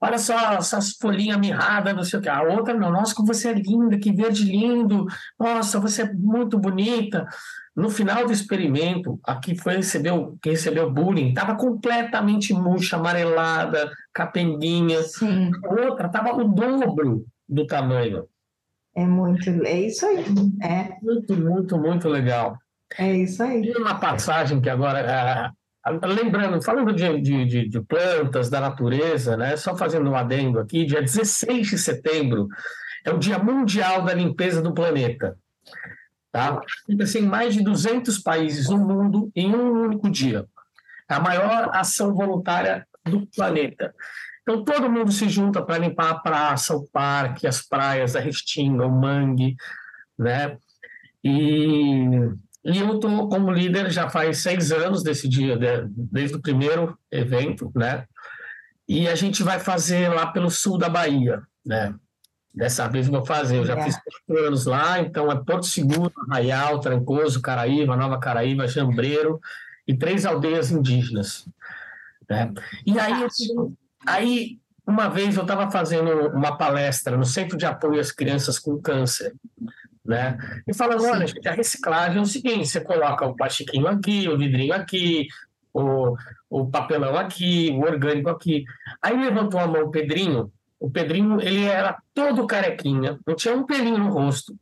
[0.00, 2.28] Olha só essas folhinhas mirradas, não sei o que.
[2.28, 5.06] A outra, não, nossa, como você é linda, que verde lindo,
[5.38, 7.26] nossa, você é muito bonita.
[7.74, 13.90] No final do experimento, a que foi recebeu, que recebeu bullying, estava completamente murcha, amarelada,
[14.12, 15.02] capenguinha.
[15.02, 15.50] Sim.
[15.64, 18.26] A outra estava o dobro do tamanho.
[18.94, 20.24] É muito, é isso aí.
[20.62, 20.98] É.
[21.02, 22.58] Muito, muito, muito legal.
[22.98, 23.62] É isso aí.
[23.62, 25.50] E uma passagem que agora,
[25.90, 29.56] lembrando, falando de, de, de, plantas, da natureza, né?
[29.56, 32.48] Só fazendo um adendo aqui, dia 16 de setembro
[33.04, 35.36] é o Dia Mundial da Limpeza do Planeta.
[36.30, 36.60] Tá?
[36.84, 40.46] Acontece em mais de 200 países no mundo em um único dia.
[41.10, 43.94] É a maior ação voluntária do planeta.
[44.42, 48.86] Então, todo mundo se junta para limpar a praça, o parque, as praias, a restinga,
[48.86, 49.56] o mangue,
[50.18, 50.56] né?
[51.22, 52.08] E,
[52.64, 55.58] e eu estou como líder já faz seis anos desse dia,
[55.88, 58.04] desde o primeiro evento, né?
[58.88, 61.94] E a gente vai fazer lá pelo sul da Bahia, né?
[62.54, 63.82] Dessa vez eu vou fazer, eu já é.
[63.82, 69.40] fiz quatro anos lá, então é Porto Seguro, Arraial, Trancoso, Caraíva, Nova Caraíva, Jambreiro
[69.88, 71.48] e três aldeias indígenas.
[72.28, 72.52] Né?
[72.86, 73.26] E aí,
[74.06, 78.80] Aí, uma vez eu estava fazendo uma palestra no Centro de Apoio às Crianças com
[78.80, 79.34] Câncer,
[80.04, 80.36] né?
[80.66, 84.36] E falando, olha, gente, a reciclagem é o seguinte, você coloca o plastiquinho aqui, o
[84.36, 85.28] vidrinho aqui,
[85.72, 86.16] o,
[86.50, 88.64] o papelão aqui, o orgânico aqui.
[89.00, 93.64] Aí levantou a mão o Pedrinho, o Pedrinho, ele era todo carequinha, não tinha um
[93.64, 94.56] pelinho no rosto,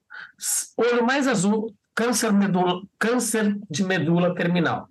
[0.76, 4.88] olho mais azul, câncer, medula, câncer de medula terminal.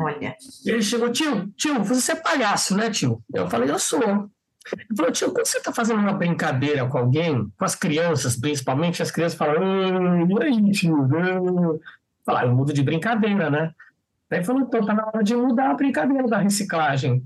[0.00, 0.36] Olha.
[0.64, 3.22] Ele chegou, tio, tio, você é palhaço, né, tio?
[3.34, 4.30] Eu falei, eu sou.
[4.72, 9.02] Ele falou, tio, quando você está fazendo uma brincadeira com alguém, com as crianças principalmente,
[9.02, 11.08] as crianças falam, e aí, tio?
[12.24, 13.72] Falar, eu mudo de brincadeira, né?
[14.30, 17.22] Aí falou, então tá na hora de mudar a brincadeira da reciclagem.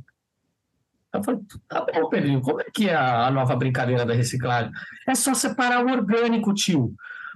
[1.13, 4.73] Eu falei, tá bom, Pedrinho, como é que é a nova brincadeira da reciclagem?
[5.07, 6.95] É só separar o orgânico, tio.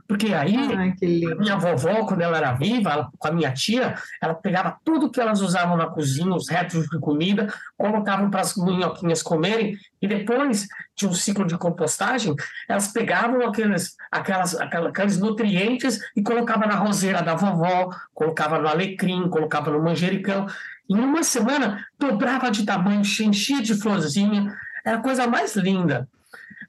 [0.09, 0.95] Porque aí, Ai,
[1.33, 5.11] a minha vovó, quando ela era viva, ela, com a minha tia, ela pegava tudo
[5.11, 10.07] que elas usavam na cozinha, os restos de comida, colocavam para as minhoquinhas comerem, e
[10.07, 12.35] depois de um ciclo de compostagem,
[12.69, 19.29] elas pegavam aqueles, aquelas, aqueles nutrientes e colocavam na roseira da vovó, colocava no alecrim,
[19.29, 20.47] colocava no manjericão.
[20.89, 24.55] Em uma semana, dobrava de tamanho, enchia de florzinha,
[24.85, 26.09] era a coisa mais linda.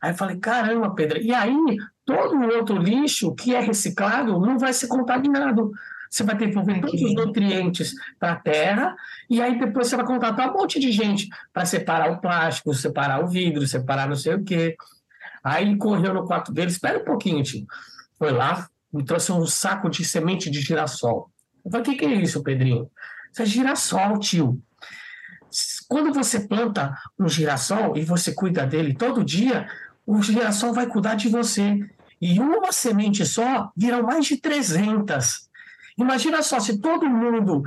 [0.02, 1.20] Aí eu falei, caramba, Pedro.
[1.20, 1.56] E aí,
[2.08, 5.72] todo o outro lixo que é reciclado não vai ser contaminado.
[6.10, 8.96] Você vai ter que envolver todos os nutrientes para a terra,
[9.30, 13.22] e aí depois você vai contratar um monte de gente para separar o plástico, separar
[13.22, 14.78] o vidro, separar não sei o quê.
[15.44, 17.68] Aí ele correu no quarto dele, espera um pouquinho, tio.
[18.18, 21.30] Foi lá, me trouxe um saco de semente de girassol.
[21.66, 22.90] Eu falei, o que, que é isso, Pedrinho?
[23.34, 24.62] Isso é girassol, tio.
[25.90, 29.68] Quando você planta um girassol e você cuida dele todo dia,
[30.06, 31.78] o girassol vai cuidar de você.
[32.22, 35.48] E uma semente só viram mais de 300.
[35.98, 37.64] Imagina só, se todo mundo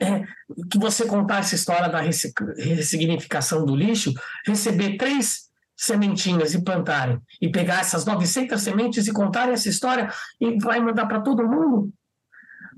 [0.00, 0.24] é,
[0.70, 4.14] que você contar essa história da ressignificação do lixo,
[4.46, 10.58] receber três sementinhas e plantarem, e pegar essas 900 sementes e contarem essa história e
[10.58, 11.92] vai mandar para todo mundo.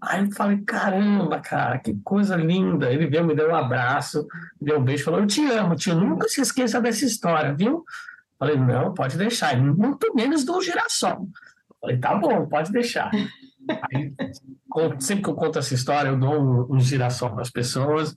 [0.03, 2.93] Aí eu falei, caramba, cara, que coisa linda.
[2.93, 4.27] Ele veio, me deu um abraço,
[4.61, 7.85] me deu um beijo, falou, eu te amo, tio, nunca se esqueça dessa história, viu?
[8.39, 11.29] Falei, não, pode deixar, muito menos do girassol.
[11.81, 13.11] Falei, tá bom, pode deixar.
[13.93, 14.13] Aí,
[14.99, 18.15] sempre que eu conto essa história, eu dou um, um girassol para as pessoas,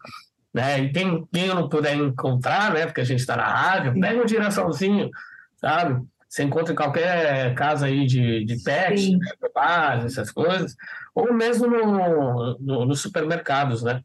[0.53, 0.79] né?
[0.79, 2.85] E quem, quem eu não puder encontrar, né?
[2.85, 5.09] Porque a gente está na rádio, pega um girassolzinho,
[5.57, 6.03] sabe?
[6.27, 9.27] Você encontra em qualquer casa aí de, de pet, né?
[9.53, 10.75] base, essas coisas,
[11.15, 14.03] ou mesmo no, no, nos supermercados, né?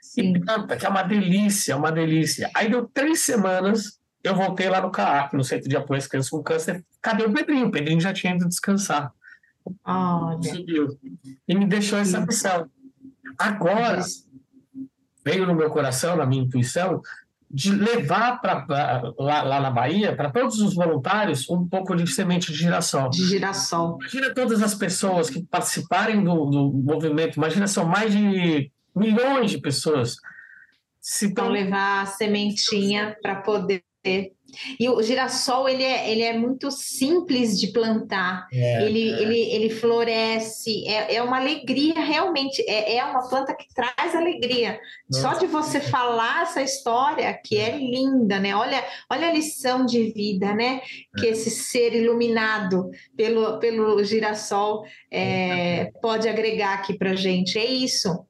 [0.00, 0.34] Sim.
[0.36, 2.50] E planta, que é uma delícia, uma delícia.
[2.54, 6.30] Aí deu três semanas, eu voltei lá no CAAC, no Centro de Apoio às Crianças
[6.30, 6.84] com Câncer.
[7.00, 7.66] Cadê o Pedrinho?
[7.66, 9.12] O Pedrinho já tinha ido descansar.
[9.82, 10.98] Conseguiu.
[11.46, 12.68] E me deixou essa missão.
[13.38, 14.00] Agora,
[15.24, 17.00] veio no meu coração, na minha intuição,
[17.50, 18.64] de levar para
[19.18, 23.10] lá, lá, na Bahia, para todos os voluntários, um pouco de semente de girassol.
[23.10, 23.98] De girassol.
[24.00, 29.58] Imagina todas as pessoas que participarem do, do movimento, imagina, são mais de milhões de
[29.58, 30.16] pessoas.
[31.00, 33.82] Se então, levar a sementinha para poder
[34.78, 39.22] E o girassol, ele é, ele é muito simples de plantar, é, ele, é.
[39.22, 44.80] ele, ele floresce, é, é uma alegria realmente, é, é uma planta que traz alegria.
[45.08, 45.22] Nossa.
[45.22, 48.54] Só de você falar essa história, que é linda, né?
[48.54, 50.80] Olha, olha a lição de vida, né?
[51.18, 51.30] Que é.
[51.30, 57.58] esse ser iluminado pelo, pelo girassol é, pode agregar aqui para gente.
[57.58, 58.26] É isso.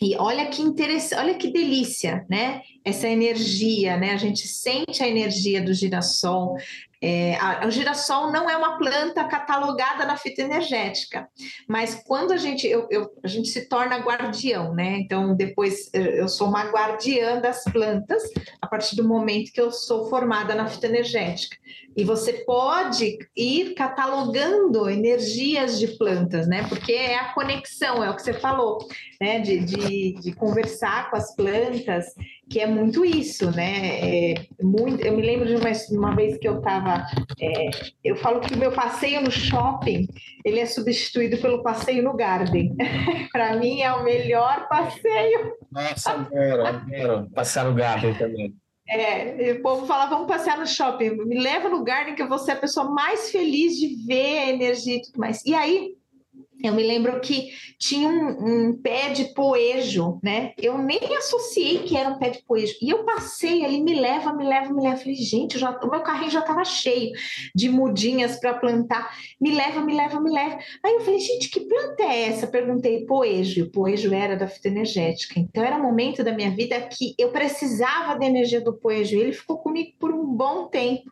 [0.00, 2.62] E olha que interessante, olha que delícia, né?
[2.84, 4.12] Essa energia, né?
[4.12, 6.56] A gente sente a energia do girassol,
[7.02, 11.28] é, a, o girassol não é uma planta catalogada na fitoenergética,
[11.66, 14.98] mas quando a gente, eu, eu, a gente se torna guardião, né?
[14.98, 18.22] Então, depois eu sou uma guardiã das plantas
[18.60, 21.56] a partir do momento que eu sou formada na fitoenergética.
[21.96, 26.66] E você pode ir catalogando energias de plantas, né?
[26.68, 28.78] Porque é a conexão, é o que você falou,
[29.20, 29.40] né?
[29.40, 32.14] De, de, de conversar com as plantas
[32.50, 34.32] que é muito isso, né?
[34.32, 37.06] É muito, eu me lembro de uma, uma vez que eu estava.
[37.40, 37.70] É,
[38.02, 40.08] eu falo que o meu passeio no shopping
[40.44, 42.74] ele é substituído pelo passeio no garden.
[43.32, 45.54] Para mim é o melhor passeio.
[45.70, 48.52] Nossa, adoro, adoro passear no garden também.
[48.88, 52.38] É, o povo fala, vamos passear no shopping, me leva no garden que eu vou
[52.38, 55.44] ser a pessoa mais feliz de ver a energia e tudo mais.
[55.46, 55.94] E aí,
[56.62, 60.52] eu me lembro que tinha um, um, pé de poejo, né?
[60.58, 62.74] Eu nem associei que era um pé de poejo.
[62.82, 64.96] E eu passei ali, me leva, me leva, me leva.
[64.96, 67.12] Falei, gente, já, o meu carrinho já estava cheio
[67.54, 69.10] de mudinhas para plantar.
[69.40, 70.58] Me leva, me leva, me leva.
[70.84, 72.46] Aí eu falei, gente, que planta é essa?
[72.46, 73.60] Perguntei, poejo.
[73.60, 75.40] E o poejo era da fitoenergética.
[75.40, 79.16] Então era um momento da minha vida que eu precisava da energia do poejo.
[79.16, 81.10] E ele ficou comigo por um bom tempo.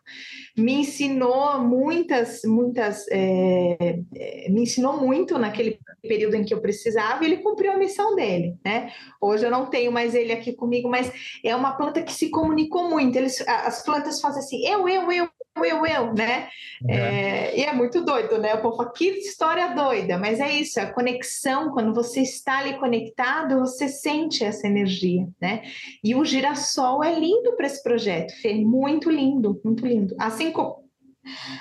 [0.59, 7.23] Me ensinou muitas, muitas, é, é, me ensinou muito naquele período em que eu precisava,
[7.23, 8.91] e ele cumpriu a missão dele, né?
[9.21, 11.11] Hoje eu não tenho mais ele aqui comigo, mas
[11.43, 13.15] é uma planta que se comunicou muito.
[13.15, 15.29] Eles, as plantas fazem assim, eu, eu, eu,
[15.65, 16.49] eu, eu, né?
[16.87, 16.95] É.
[16.95, 18.53] É, e é muito doido, né?
[18.55, 22.77] O povo fala, que história doida, mas é isso, a conexão, quando você está ali
[22.77, 25.63] conectado, você sente essa energia, né?
[26.03, 30.15] E o girassol é lindo para esse projeto, Fê, muito lindo, muito lindo.
[30.19, 30.89] Assim como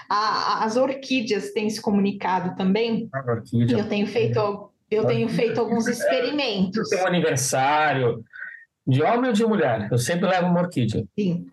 [0.08, 3.08] a, as orquídeas têm se comunicado também.
[3.26, 3.78] Orquídea.
[3.78, 6.88] Eu tenho feito, eu tenho feito alguns experimentos.
[6.88, 8.24] Tem um aniversário
[8.86, 9.88] de homem ou de mulher?
[9.90, 11.04] Eu sempre levo uma orquídea.
[11.18, 11.46] Sim.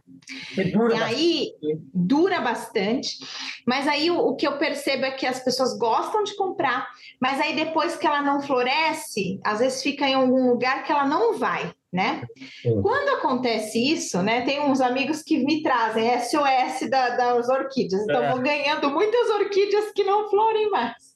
[0.58, 1.52] E, e aí
[1.94, 3.18] dura bastante,
[3.66, 6.88] mas aí o, o, que eu percebo é que as pessoas gostam de comprar,
[7.22, 11.06] mas aí depois que ela não floresce, às vezes fica em algum lugar que ela
[11.06, 12.26] não vai né?
[12.62, 12.82] Sim.
[12.82, 14.42] Quando acontece isso, né?
[14.42, 18.04] Tem uns amigos que me trazem SOS da, das orquídeas.
[18.04, 18.32] Então, é.
[18.32, 21.16] vou ganhando muitas orquídeas que não florem mais.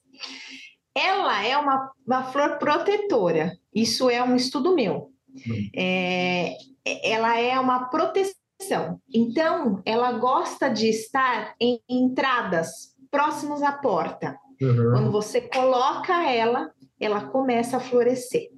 [0.95, 3.57] Ela é uma, uma flor protetora.
[3.75, 5.11] Isso é um estudo meu.
[5.35, 5.69] Hum.
[5.75, 6.55] É,
[7.03, 8.38] ela é uma proteção.
[9.13, 14.37] Então, ela gosta de estar em entradas próximos à porta.
[14.61, 14.91] Uhum.
[14.91, 18.49] Quando você coloca ela, ela começa a florescer.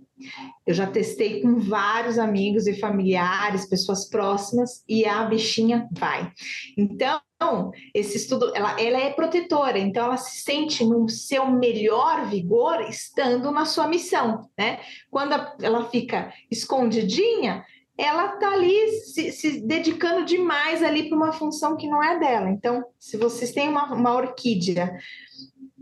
[0.65, 6.31] Eu já testei com vários amigos e familiares, pessoas próximas, e a bichinha vai.
[6.77, 12.81] Então, esse estudo, ela, ela é protetora, então ela se sente no seu melhor vigor
[12.81, 14.79] estando na sua missão, né?
[15.09, 17.65] Quando ela fica escondidinha,
[17.97, 22.49] ela tá ali se, se dedicando demais ali para uma função que não é dela.
[22.49, 24.97] Então, se vocês têm uma, uma orquídea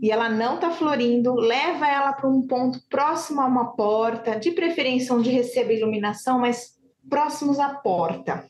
[0.00, 4.50] e ela não está florindo, leva ela para um ponto próximo a uma porta, de
[4.50, 8.44] preferência onde receba iluminação, mas próximos à porta.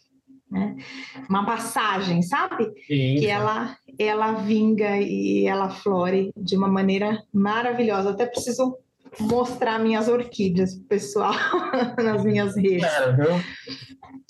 [0.51, 0.77] Né?
[1.29, 2.65] Uma passagem, sabe?
[2.87, 3.17] Sim.
[3.19, 8.11] Que ela, ela vinga e ela flore de uma maneira maravilhosa.
[8.11, 8.77] Até preciso
[9.19, 11.35] mostrar minhas orquídeas pessoal
[12.03, 12.87] nas minhas redes.
[12.87, 13.29] Claro, viu?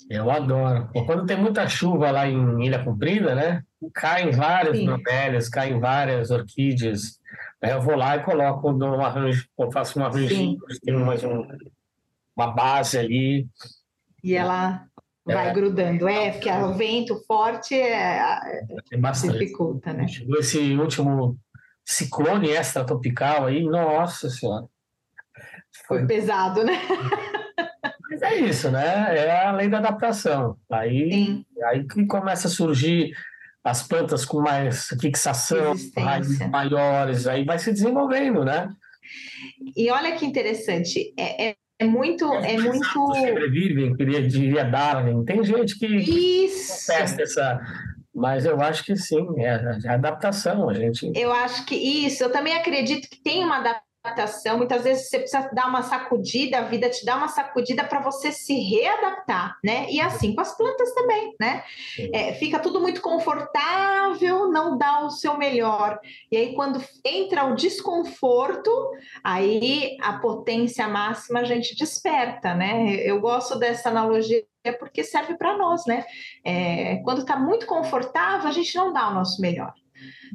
[0.09, 0.89] Eu adoro.
[1.05, 3.63] Quando tem muita chuva lá em Ilha Comprida, né?
[3.93, 4.85] Caem várias Sim.
[4.85, 7.19] bromélias, caem várias orquídeas.
[7.61, 11.47] Aí eu vou lá e coloco num arranjo, faço um arranjo, tem mais um,
[12.35, 13.47] uma base ali.
[14.23, 14.85] E ela
[15.27, 15.33] é.
[15.33, 16.07] vai grudando.
[16.07, 18.19] É, porque o vento forte é,
[18.91, 20.05] é dificulta, né?
[20.39, 21.37] Esse último
[21.91, 24.65] ciclone extratropical aí, nossa senhora.
[25.87, 26.79] Foi, Foi pesado, né?
[28.09, 29.17] Mas é isso, né?
[29.17, 30.57] É a lei da adaptação.
[30.71, 33.13] Aí, aí que começa a surgir
[33.63, 38.69] as plantas com mais fixação, raízes maiores, aí vai se desenvolvendo, né?
[39.75, 42.83] E olha que interessante, é, é, é muito, é, é muito.
[42.83, 45.23] Sobrevivem, queria diria Darwin.
[45.25, 46.87] Tem gente que Isso.
[46.87, 47.59] testa essa,
[48.13, 51.11] mas eu acho que sim, é, é adaptação, a gente.
[51.15, 52.23] Eu acho que isso.
[52.23, 54.57] Eu também acredito que tem uma adaptação adaptação.
[54.57, 58.31] Muitas vezes você precisa dar uma sacudida, a vida te dá uma sacudida para você
[58.31, 59.89] se readaptar, né?
[59.89, 61.63] E assim com as plantas também, né?
[62.11, 65.99] É, fica tudo muito confortável, não dá o seu melhor.
[66.31, 68.71] E aí, quando entra o desconforto,
[69.23, 72.95] aí a potência máxima a gente desperta, né?
[72.95, 74.43] Eu gosto dessa analogia
[74.79, 76.05] porque serve para nós, né?
[76.45, 79.73] É, quando está muito confortável, a gente não dá o nosso melhor.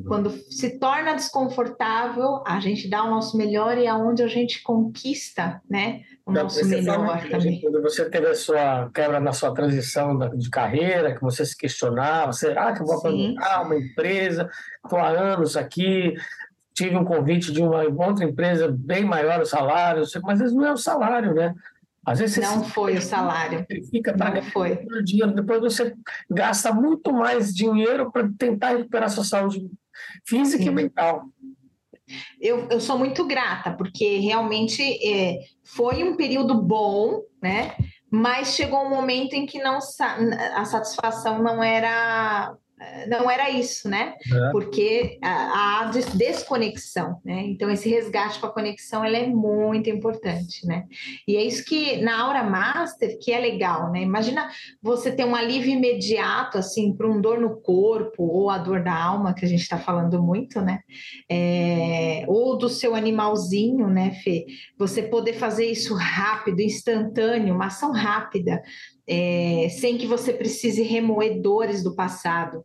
[0.06, 4.62] Quando se torna desconfortável, a gente dá o nosso melhor e é onde a gente
[4.62, 6.02] conquista, né?
[6.24, 7.60] O então, nosso melhor também.
[7.60, 12.32] Quando você teve a sua quebra na sua transição de carreira, que você se questionava,
[12.32, 14.48] será que eu vou abandonar uma empresa?
[14.84, 16.14] Estou há anos aqui,
[16.74, 20.76] tive um convite de uma outra empresa bem maior o salário, mas não é o
[20.76, 21.54] salário, né?
[22.06, 23.66] Às vezes não foi o salário.
[23.90, 24.78] Fica pagando foi.
[25.04, 25.92] dinheiro, depois você
[26.30, 29.68] gasta muito mais dinheiro para tentar recuperar sua saúde
[30.24, 30.68] física Sim.
[30.68, 31.24] e mental.
[32.40, 37.74] Eu, eu sou muito grata, porque realmente é, foi um período bom, né?
[38.08, 42.54] Mas chegou um momento em que não a satisfação não era
[43.08, 44.14] não era isso, né?
[44.32, 44.50] É.
[44.50, 47.42] Porque há desconexão, né?
[47.46, 50.84] Então esse resgate com a conexão ela é muito importante, né?
[51.26, 54.02] E é isso que na Aura Master que é legal, né?
[54.02, 54.50] Imagina
[54.82, 58.94] você ter um alívio imediato assim para um dor no corpo ou a dor da
[58.94, 60.80] alma que a gente está falando muito, né?
[61.30, 64.44] É, ou do seu animalzinho, né, Fê?
[64.78, 68.62] Você poder fazer isso rápido, instantâneo, uma ação rápida,
[69.06, 72.64] é, sem que você precise remoer dores do passado.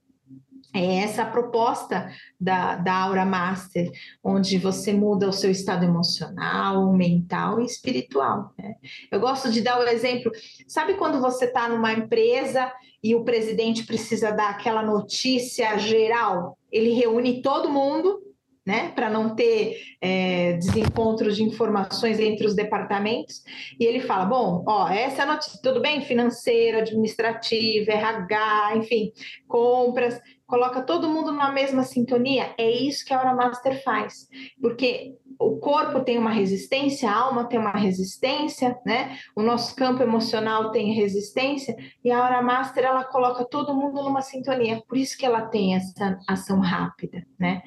[0.73, 3.91] É essa a proposta da, da Aura Master,
[4.23, 8.53] onde você muda o seu estado emocional, mental e espiritual.
[8.57, 8.75] Né?
[9.11, 10.31] Eu gosto de dar o exemplo:
[10.67, 12.71] sabe quando você está numa empresa
[13.03, 16.57] e o presidente precisa dar aquela notícia geral?
[16.71, 18.21] Ele reúne todo mundo
[18.65, 23.43] né, para não ter é, desencontros de informações entre os departamentos.
[23.79, 26.01] E ele fala: bom, ó, essa é a notícia, tudo bem?
[26.01, 29.11] Financeira, administrativa, RH, enfim,
[29.47, 34.27] compras coloca todo mundo numa mesma sintonia, é isso que a Aura Master faz.
[34.61, 39.17] Porque o corpo tem uma resistência, a alma tem uma resistência, né?
[39.35, 44.21] O nosso campo emocional tem resistência e a Aura Master ela coloca todo mundo numa
[44.21, 44.83] sintonia.
[44.87, 47.63] Por isso que ela tem essa ação rápida, né?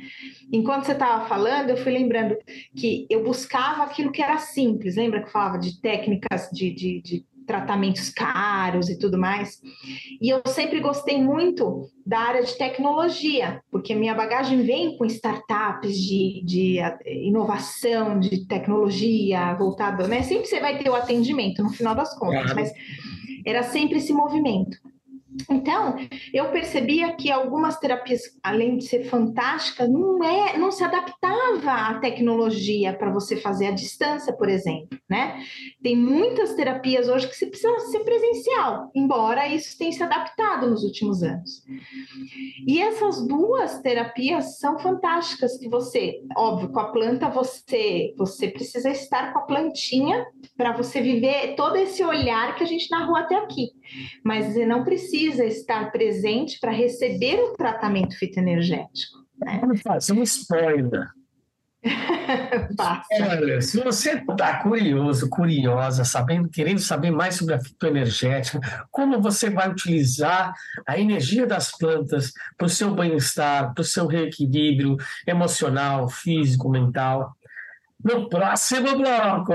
[0.53, 2.37] Enquanto você estava falando, eu fui lembrando
[2.77, 4.97] que eu buscava aquilo que era simples.
[4.97, 9.61] Lembra que eu falava de técnicas de, de, de tratamentos caros e tudo mais.
[10.21, 15.97] E eu sempre gostei muito da área de tecnologia, porque minha bagagem vem com startups
[15.97, 20.23] de, de inovação, de tecnologia voltada, né?
[20.23, 22.73] Sempre você vai ter o atendimento no final das contas, mas
[23.47, 24.77] era sempre esse movimento.
[25.51, 25.97] Então,
[26.33, 31.99] eu percebia que algumas terapias, além de ser fantásticas, não, é, não se adaptava à
[31.99, 35.43] tecnologia para você fazer à distância, por exemplo, né?
[35.83, 40.85] Tem muitas terapias hoje que você precisa ser presencial, embora isso tenha se adaptado nos
[40.85, 41.65] últimos anos.
[42.67, 48.91] E essas duas terapias são fantásticas que você, óbvio, com a planta você você precisa
[48.91, 50.25] estar com a plantinha
[50.57, 53.71] para você viver todo esse olhar que a gente narrou até aqui.
[54.25, 59.25] Mas você não precisa precisa estar presente para receber o tratamento fitoenergético.
[59.39, 59.61] Né?
[59.83, 61.09] Fazer um spoiler.
[63.21, 68.59] Olha, se você está curioso, curiosa, sabendo, querendo saber mais sobre a fitoenergética,
[68.91, 70.55] como você vai utilizar
[70.87, 74.97] a energia das plantas para o seu bem-estar, para o seu reequilíbrio
[75.27, 77.37] emocional, físico, mental,
[78.05, 79.55] no próximo bloco,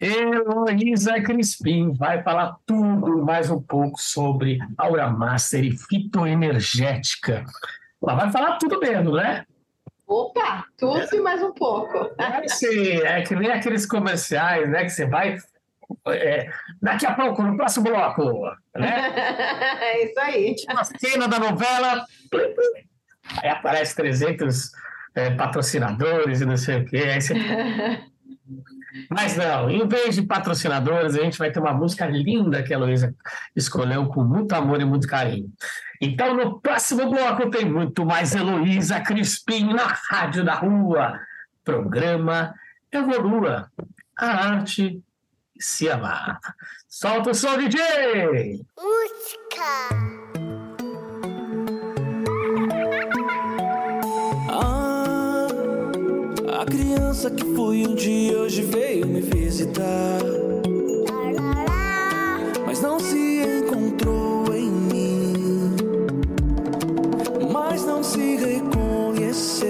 [0.00, 7.44] Heloísa Crispim vai falar tudo mais um pouco sobre Aura Master e fitoenergética.
[8.02, 9.46] Ela vai falar tudo mesmo, né?
[10.08, 11.08] Opa, tudo é.
[11.16, 12.10] e mais um pouco.
[12.18, 14.82] É, é que nem aqueles comerciais, né?
[14.82, 15.38] Que você vai.
[16.08, 16.50] É,
[16.82, 18.42] daqui a pouco, no próximo bloco,
[18.76, 19.14] né?
[19.82, 20.56] é isso aí.
[20.68, 22.04] A cena da novela.
[23.40, 24.72] Aí aparece 300
[25.16, 26.98] é, patrocinadores e não sei o quê.
[26.98, 27.34] Aí você...
[29.10, 32.78] Mas não, em vez de patrocinadores, a gente vai ter uma música linda que a
[32.78, 33.14] Luísa
[33.54, 35.50] escolheu com muito amor e muito carinho.
[36.00, 41.18] Então, no próximo bloco tem muito mais Heloísa Crispim na Rádio da Rua.
[41.64, 42.54] Programa
[42.92, 43.70] Evolua,
[44.16, 45.02] a arte
[45.58, 46.38] se amar.
[46.88, 48.60] Solta o som, DJ!
[48.78, 50.25] Música!
[56.66, 60.20] criança que fui um dia hoje veio me visitar.
[62.66, 65.76] Mas não se encontrou em mim.
[67.52, 69.66] Mas não se reconheceu.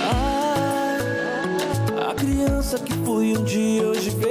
[0.00, 4.23] Ah, a criança que fui um dia hoje veio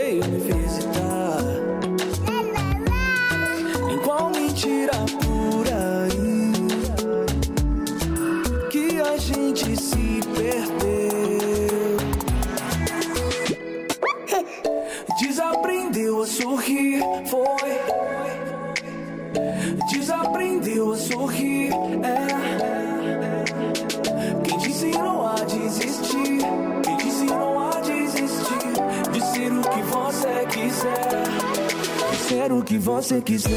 [32.43, 33.53] Ser o que você quiser.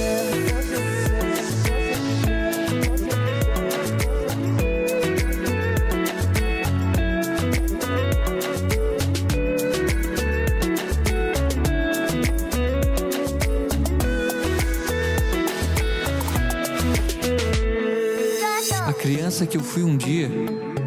[18.86, 20.30] A criança que eu fui um dia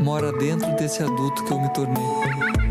[0.02, 1.98] mora dentro desse adulto que eu me tornei.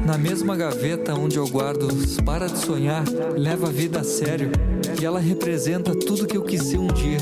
[0.06, 3.04] Na mesma gaveta onde eu guardo os para de sonhar,
[3.36, 4.67] leva a vida a sério
[5.00, 7.18] e ela representa tudo que eu quis ser um dia,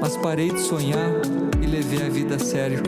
[0.00, 1.10] mas parei de sonhar
[1.60, 2.82] e levei a vida a sério.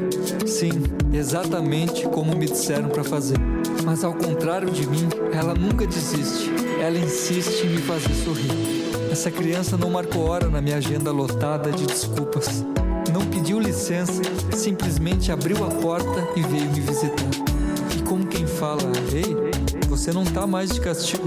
[0.46, 0.70] Sim,
[1.12, 3.38] exatamente como me disseram para fazer.
[3.84, 6.50] Mas ao contrário de mim, ela nunca desiste.
[6.80, 8.52] Ela insiste em me fazer sorrir.
[9.10, 12.64] Essa criança não marcou hora na minha agenda lotada de desculpas.
[13.12, 14.22] Não pediu licença,
[14.54, 17.30] simplesmente abriu a porta e veio me visitar.
[17.96, 18.82] E como quem fala,
[19.12, 19.36] ei,
[19.88, 21.26] você não tá mais de castigo.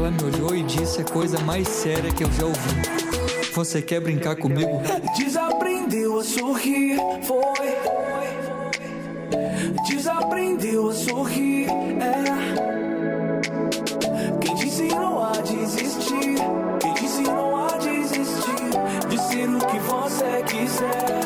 [0.00, 3.50] Ela me olhou e disse a coisa mais séria que eu já ouvi.
[3.52, 4.80] Você quer brincar comigo?
[5.14, 7.76] Desaprendeu a sorrir, foi.
[9.86, 12.24] Desaprendeu a sorrir, é.
[14.40, 16.34] Quem disse não há desistir?
[16.80, 18.70] Quem disse não há desistir?
[19.06, 21.20] De ser o que você quiser.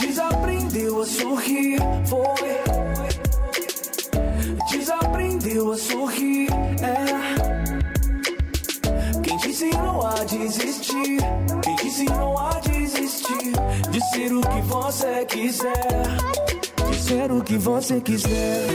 [0.00, 1.76] Desaprendeu a sorrir,
[2.06, 2.79] foi.
[5.50, 6.48] Desaprendeu a sorrir,
[6.80, 6.94] é.
[9.20, 11.18] Quem disse não há desistir?
[11.64, 13.52] Quem disse não há desistir?
[13.90, 16.06] De ser o que você quiser.
[16.88, 18.68] De ser o que você quiser.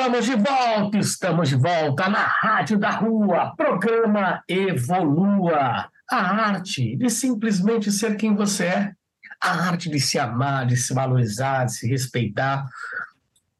[0.00, 5.90] Estamos de volta, estamos de volta na Rádio da Rua, programa Evolua.
[6.10, 8.92] A arte de simplesmente ser quem você é,
[9.38, 12.64] a arte de se amar, de se valorizar, de se respeitar.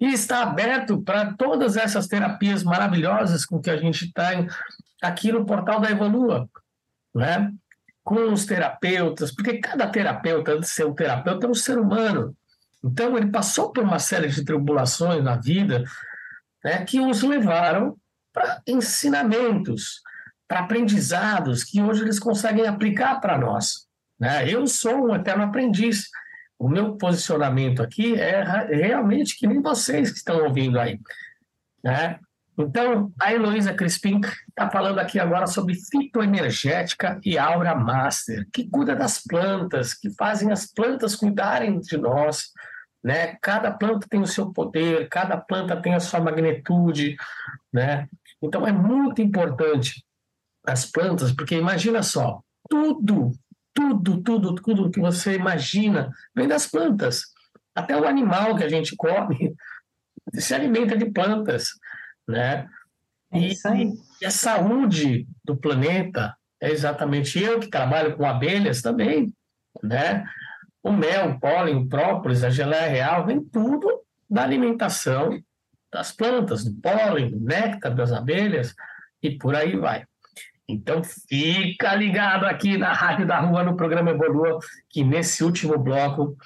[0.00, 4.48] E está aberto para todas essas terapias maravilhosas com que a gente tem
[5.02, 6.48] aqui no portal da Evolua,
[7.14, 7.52] né?
[8.02, 12.34] com os terapeutas, porque cada terapeuta, antes de ser um terapeuta, é um ser humano.
[12.82, 15.84] Então, ele passou por uma série de tribulações na vida
[16.64, 17.96] né, que os levaram
[18.32, 20.00] para ensinamentos,
[20.46, 23.86] para aprendizados que hoje eles conseguem aplicar para nós.
[24.18, 24.48] Né?
[24.48, 26.08] Eu sou um eterno aprendiz.
[26.58, 31.00] O meu posicionamento aqui é realmente que nem vocês que estão ouvindo aí.
[31.82, 32.18] Né?
[32.58, 38.94] Então, a Heloísa Crispim está falando aqui agora sobre fitoenergética e aura master, que cuida
[38.94, 42.52] das plantas, que fazem as plantas cuidarem de nós,
[43.02, 43.36] né?
[43.40, 47.16] Cada planta tem o seu poder, cada planta tem a sua magnitude,
[47.72, 48.08] né?
[48.42, 50.04] Então é muito importante
[50.66, 53.32] as plantas, porque imagina só, tudo,
[53.74, 57.22] tudo, tudo, tudo que você imagina vem das plantas.
[57.74, 59.54] Até o animal que a gente come
[60.34, 61.70] se alimenta de plantas,
[62.28, 62.68] né?
[63.32, 63.38] É.
[64.20, 69.32] E a saúde do planeta é exatamente eu que trabalho com abelhas também,
[69.82, 70.24] né?
[70.82, 75.38] O mel, o pólen, o própolis, a geleia real, vem tudo da alimentação
[75.92, 78.74] das plantas, do pólen, do néctar das abelhas
[79.22, 80.04] e por aí vai.
[80.68, 84.58] Então fica ligado aqui na Rádio da Rua, no programa Evolua,
[84.88, 86.36] que nesse último bloco,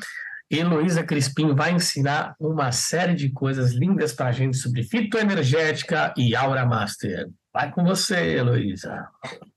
[0.51, 6.35] Heloísa Crispim vai ensinar uma série de coisas lindas para a gente sobre fitoenergética e
[6.35, 7.29] Aura Master.
[7.53, 9.07] Vai com você, Heloísa.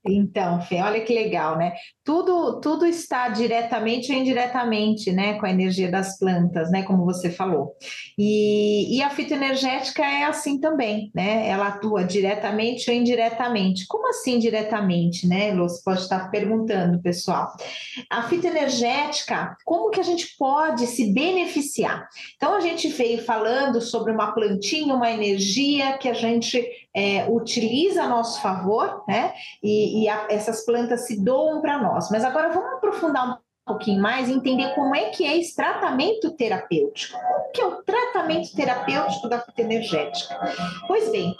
[0.06, 1.72] Então, Fê, olha que legal, né?
[2.04, 7.30] Tudo, tudo está diretamente ou indiretamente, né, com a energia das plantas, né, como você
[7.30, 7.74] falou.
[8.16, 11.48] E, e a fitoenergética é assim também, né?
[11.48, 13.86] Ela atua diretamente ou indiretamente.
[13.86, 15.68] Como assim diretamente, né, Lô?
[15.68, 17.52] Você pode estar perguntando, pessoal.
[18.10, 22.08] A fitoenergética, como que a gente pode se beneficiar?
[22.36, 28.02] Então, a gente veio falando sobre uma plantinha, uma energia que a gente é, utiliza
[28.02, 29.32] a nosso favor, né?
[29.62, 32.10] E, e, a, essas plantas se doam para nós.
[32.10, 33.36] Mas agora vamos aprofundar um
[33.66, 37.16] pouquinho mais e entender como é que é esse tratamento terapêutico.
[37.16, 40.38] O que é o tratamento terapêutico da fitoenergética?
[40.86, 41.34] Pois bem,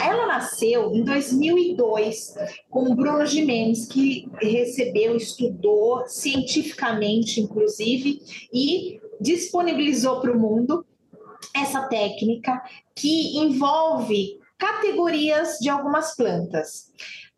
[0.00, 2.34] ela nasceu em 2002
[2.70, 8.20] com o Bruno Gimenez, que recebeu, estudou cientificamente, inclusive,
[8.52, 10.84] e disponibilizou para o mundo
[11.54, 12.62] essa técnica
[12.94, 16.92] que envolve categorias de algumas plantas.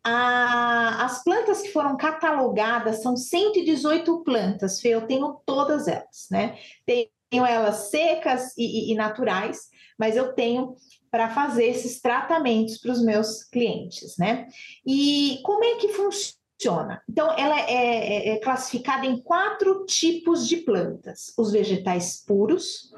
[0.09, 6.57] A, as plantas que foram catalogadas são 118 plantas, Fê, eu tenho todas elas, né?
[6.85, 9.67] Tenho elas secas e, e, e naturais,
[9.99, 10.77] mas eu tenho
[11.11, 14.47] para fazer esses tratamentos para os meus clientes, né?
[14.85, 17.03] E como é que funciona?
[17.09, 22.93] Então, ela é, é, é classificada em quatro tipos de plantas: os vegetais puros,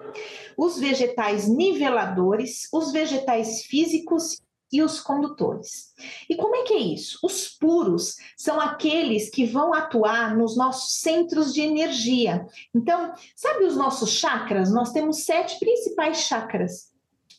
[0.55, 4.39] os vegetais niveladores, os vegetais físicos
[4.71, 5.93] e os condutores.
[6.29, 7.19] E como é que é isso?
[7.23, 12.45] Os puros são aqueles que vão atuar nos nossos centros de energia.
[12.73, 14.71] Então, sabe os nossos chakras?
[14.71, 16.89] Nós temos sete principais chakras.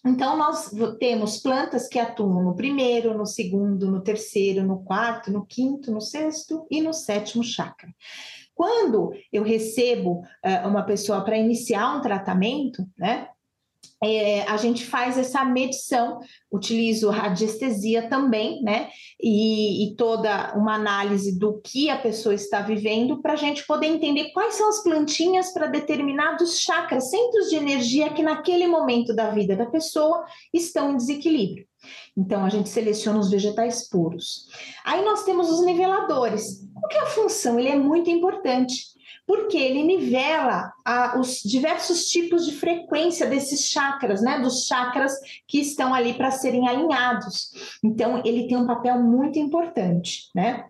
[0.04, 5.44] Então, nós temos plantas que atuam no primeiro, no segundo, no terceiro, no quarto, no
[5.44, 7.94] quinto, no sexto e no sétimo chakra.
[8.54, 13.28] Quando eu recebo uh, uma pessoa para iniciar um tratamento, né?
[14.02, 16.20] É, a gente faz essa medição,
[16.50, 18.88] utilizo radiestesia também, né?
[19.20, 23.88] E, e, toda uma análise do que a pessoa está vivendo para a gente poder
[23.88, 29.30] entender quais são as plantinhas para determinados chakras, centros de energia que naquele momento da
[29.30, 31.66] vida da pessoa estão em desequilíbrio.
[32.16, 34.46] Então, a gente seleciona os vegetais puros.
[34.84, 36.66] Aí nós temos os niveladores.
[36.82, 37.58] O que é a função?
[37.58, 38.98] Ele é muito importante
[39.30, 44.40] porque ele nivela a, os diversos tipos de frequência desses chakras, né?
[44.40, 45.12] Dos chakras
[45.46, 47.52] que estão ali para serem alinhados.
[47.80, 50.64] Então, ele tem um papel muito importante, né?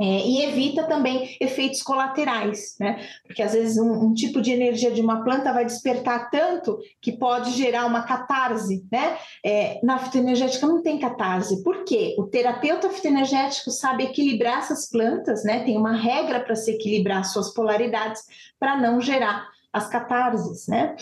[0.00, 3.06] É, e evita também efeitos colaterais, né?
[3.26, 7.12] Porque às vezes um, um, tipo de energia de uma planta vai despertar tanto que
[7.12, 9.18] pode gerar uma catarse, né?
[9.44, 11.62] É, na fitoenergética não tem catarse.
[11.62, 12.14] Por quê?
[12.18, 15.64] O terapeuta fitoenergético sabe equilibrar essas plantas, né?
[15.64, 18.22] Tem uma regra para se equilibrar suas polaridades
[18.58, 20.96] para não gerar as catarses, né?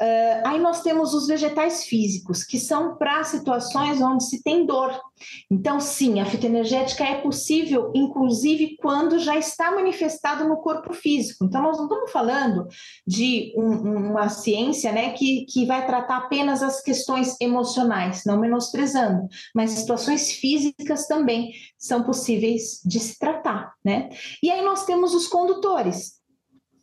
[0.00, 4.92] Uh, aí nós temos os vegetais físicos, que são para situações onde se tem dor.
[5.48, 11.44] Então, sim, a fitoenergética é possível, inclusive quando já está manifestado no corpo físico.
[11.44, 12.66] Então, nós não estamos falando
[13.06, 19.28] de um, uma ciência né, que, que vai tratar apenas as questões emocionais, não menosprezando,
[19.54, 23.72] mas situações físicas também são possíveis de se tratar.
[23.84, 24.08] Né?
[24.42, 26.14] E aí nós temos os condutores,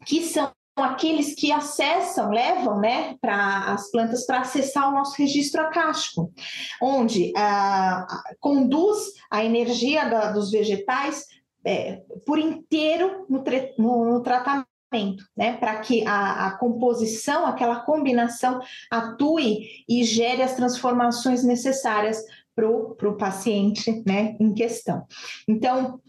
[0.06, 5.62] que são aqueles que acessam, levam né, para as plantas para acessar o nosso registro
[5.62, 6.32] acástico,
[6.82, 8.08] onde ah,
[8.40, 11.26] conduz a energia da, dos vegetais
[11.66, 13.44] é, por inteiro no,
[13.78, 14.66] no, no tratamento.
[15.38, 18.60] Né, para que a, a, composição, aquela combinação
[18.92, 22.22] atue e gere as transformações necessárias
[22.54, 25.06] para o paciente né, em questão.
[25.48, 26.02] Então,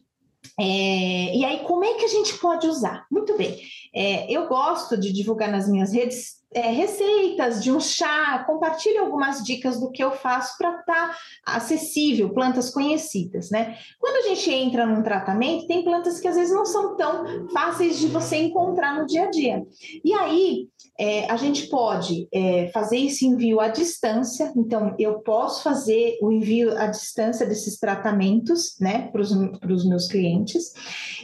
[0.58, 3.06] é, e aí, como é que a gente pode usar?
[3.10, 3.60] Muito bem,
[3.94, 9.42] é, eu gosto de divulgar nas minhas redes é, receitas de um chá, compartilhe algumas
[9.42, 13.76] dicas do que eu faço para estar tá acessível, plantas conhecidas, né?
[13.98, 17.98] Quando a gente entra num tratamento, tem plantas que às vezes não são tão fáceis
[17.98, 19.62] de você encontrar no dia a dia.
[20.04, 25.62] E aí, é, a gente pode é, fazer esse envio à distância, então eu posso
[25.62, 30.72] fazer o envio à distância desses tratamentos, né, para os meus clientes.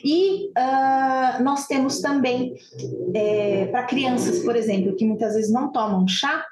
[0.05, 2.55] E uh, nós temos também
[3.15, 6.47] é, para crianças, por exemplo, que muitas vezes não tomam chá,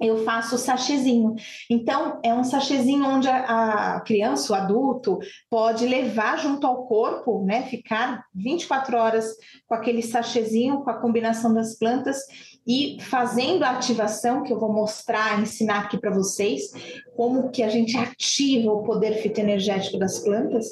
[0.00, 1.34] eu faço o sachêzinho.
[1.68, 5.18] Então, é um sachêzinho onde a, a, criança, o adulto,
[5.50, 7.64] pode levar junto ao corpo, né?
[7.64, 9.34] Ficar 24 horas
[9.66, 12.18] com aquele sachêzinho, com a combinação das plantas
[12.68, 16.70] e fazendo a ativação que eu vou mostrar, ensinar aqui para vocês,
[17.16, 20.66] como que a gente ativa o poder fitoenergético das plantas,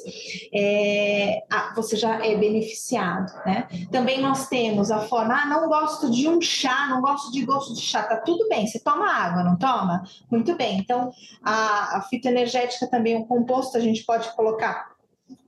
[0.53, 1.41] é,
[1.75, 3.67] você já é beneficiado, né?
[3.91, 7.73] Também nós temos a forma, ah, não gosto de um chá, não gosto de gosto
[7.73, 10.03] de chá, tá tudo bem, você toma água, não toma?
[10.29, 11.09] Muito bem, então
[11.43, 14.91] a, a fitoenergética também, o composto, a gente pode colocar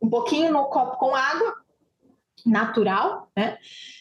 [0.02, 1.54] um pouquinho no copo com água,
[2.46, 3.58] natural, né?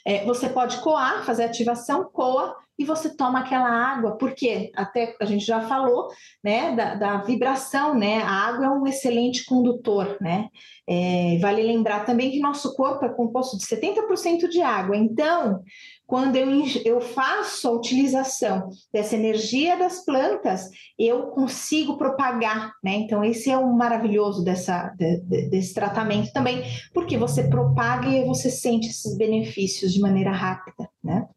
[0.06, 5.24] É, você pode coar, fazer ativação, coa e você toma aquela água, porque até a
[5.24, 6.08] gente já falou,
[6.42, 8.22] né, da, da vibração, né?
[8.22, 10.48] A água é um excelente condutor, né?
[10.88, 15.62] É, vale lembrar também que nosso corpo é composto de 70% de água, então
[16.08, 16.48] quando eu,
[16.86, 22.94] eu faço a utilização dessa energia das plantas, eu consigo propagar, né?
[22.94, 28.24] Então, esse é o maravilhoso dessa, de, de, desse tratamento também, porque você propaga e
[28.24, 31.28] você sente esses benefícios de maneira rápida, né?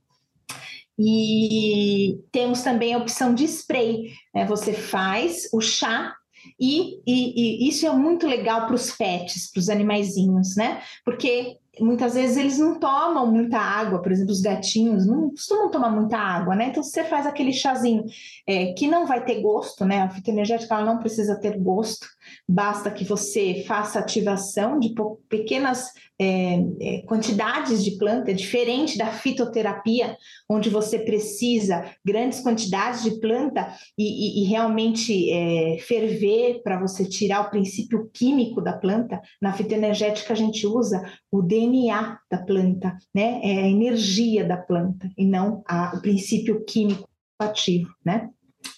[0.97, 4.45] E temos também a opção de spray, né?
[4.45, 6.15] Você faz o chá
[6.57, 10.81] e, e, e, isso é muito legal para os pets, para os animaizinhos, né?
[11.03, 15.89] Porque muitas vezes eles não tomam muita água, por exemplo, os gatinhos não costumam tomar
[15.89, 16.67] muita água, né?
[16.67, 18.03] Então, você faz aquele chazinho
[18.45, 20.01] é, que não vai ter gosto, né?
[20.01, 22.07] A fitoenergética ela não precisa ter gosto,
[22.47, 24.93] basta que você faça ativação de
[25.29, 30.15] pequenas é, é, quantidades de planta, diferente da fitoterapia,
[30.47, 37.05] onde você precisa grandes quantidades de planta e, e, e realmente é, ferver para você
[37.05, 39.19] tirar o princípio químico da planta.
[39.41, 41.01] Na fitoenergética, a gente usa
[41.31, 43.39] o DNA da planta, né?
[43.43, 47.09] É a energia da planta e não a, o princípio químico
[47.39, 48.29] ativo, né?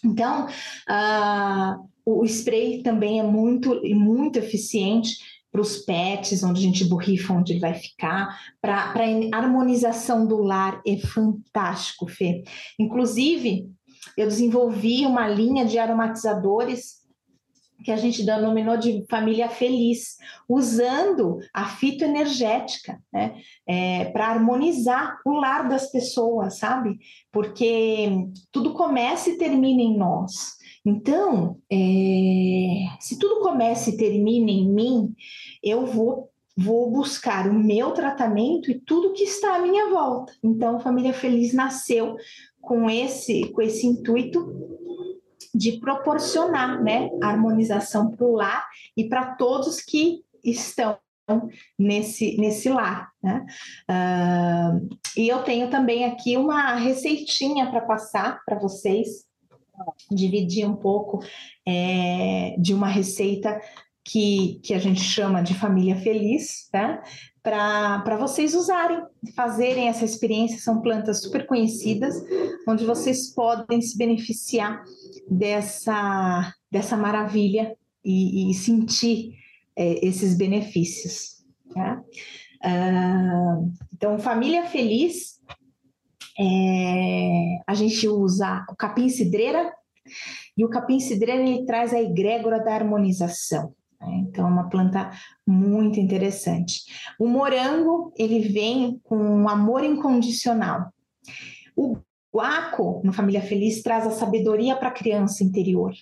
[0.03, 5.17] Então, uh, o spray também é muito, muito eficiente
[5.51, 8.91] para os pets, onde a gente borrifa onde ele vai ficar, para
[9.31, 12.43] a harmonização do lar é fantástico, Fê.
[12.79, 13.69] Inclusive,
[14.17, 17.03] eu desenvolvi uma linha de aromatizadores
[17.83, 23.35] que a gente denominou de família feliz, usando a fitoenergética, né,
[23.67, 26.97] é, para harmonizar o lar das pessoas, sabe?
[27.31, 28.09] Porque
[28.51, 30.53] tudo começa e termina em nós.
[30.85, 35.15] Então, é, se tudo começa e termina em mim,
[35.61, 40.33] eu vou vou buscar o meu tratamento e tudo que está à minha volta.
[40.43, 42.15] Então, Família Feliz nasceu
[42.61, 44.53] com esse com esse intuito
[45.53, 48.67] de proporcionar, né, harmonização para o lar
[48.97, 50.97] e para todos que estão
[51.77, 53.11] nesse, nesse lar.
[53.21, 53.45] Né?
[53.89, 59.25] Uh, e eu tenho também aqui uma receitinha para passar para vocês,
[60.11, 61.19] dividir um pouco
[61.65, 63.59] é, de uma receita
[64.03, 67.01] que, que a gente chama de família feliz, tá?
[67.41, 69.03] para vocês usarem,
[69.35, 70.59] fazerem essa experiência.
[70.59, 72.15] São plantas super conhecidas,
[72.67, 74.81] onde vocês podem se beneficiar
[75.29, 79.33] dessa, dessa maravilha e, e sentir
[79.75, 81.43] é, esses benefícios.
[81.73, 82.01] Tá?
[83.93, 85.41] Então, família feliz,
[86.39, 89.71] é, a gente usa o capim-cidreira,
[90.57, 93.73] e o capim-cidreira ele traz a egrégora da harmonização.
[93.99, 94.25] Né?
[94.27, 95.11] Então, é uma planta
[95.47, 96.81] muito interessante.
[97.19, 100.91] O morango, ele vem com um amor incondicional.
[101.75, 101.97] O
[102.33, 105.93] guaco, no Família Feliz, traz a sabedoria para a criança interior.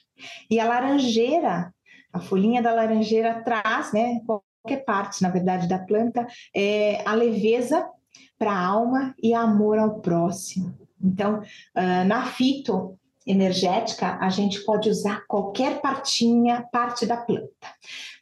[0.49, 1.73] E a laranjeira,
[2.11, 6.25] a folhinha da laranjeira traz, né, qualquer parte, na verdade, da planta,
[6.55, 7.87] é, a leveza
[8.37, 10.75] para a alma e amor ao próximo.
[11.03, 17.49] Então, uh, na fito, energética, a gente pode usar qualquer partinha, parte da planta.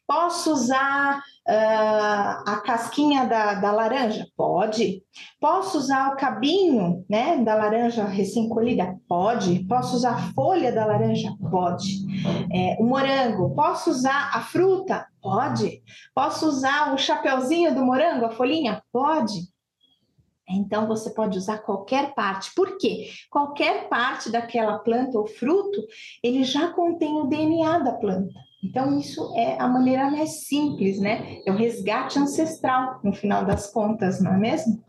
[0.05, 4.25] Posso usar uh, a casquinha da, da, laranja?
[4.35, 5.03] Pode.
[5.39, 8.97] Posso usar o cabinho né, da laranja recém-colhida?
[9.07, 9.59] Pode.
[9.65, 11.31] Posso usar a folha da laranja?
[11.51, 12.07] Pode.
[12.51, 13.53] É, o morango?
[13.53, 15.05] Posso usar a fruta?
[15.21, 15.83] Pode.
[16.15, 18.81] Posso usar o chapeuzinho do morango, a folhinha?
[18.91, 19.41] Pode.
[20.49, 22.51] Então, você pode usar qualquer parte.
[22.55, 23.09] Por quê?
[23.29, 25.85] Qualquer parte daquela planta ou fruto,
[26.23, 28.33] ele já contém o DNA da planta.
[28.63, 31.41] Então, isso é a maneira mais simples, né?
[31.45, 34.83] É o resgate ancestral, no final das contas, não é mesmo?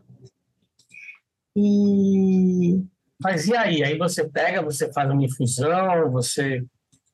[1.55, 2.83] E...
[3.21, 3.83] Mas e aí?
[3.83, 6.65] Aí você pega, você faz uma infusão, você...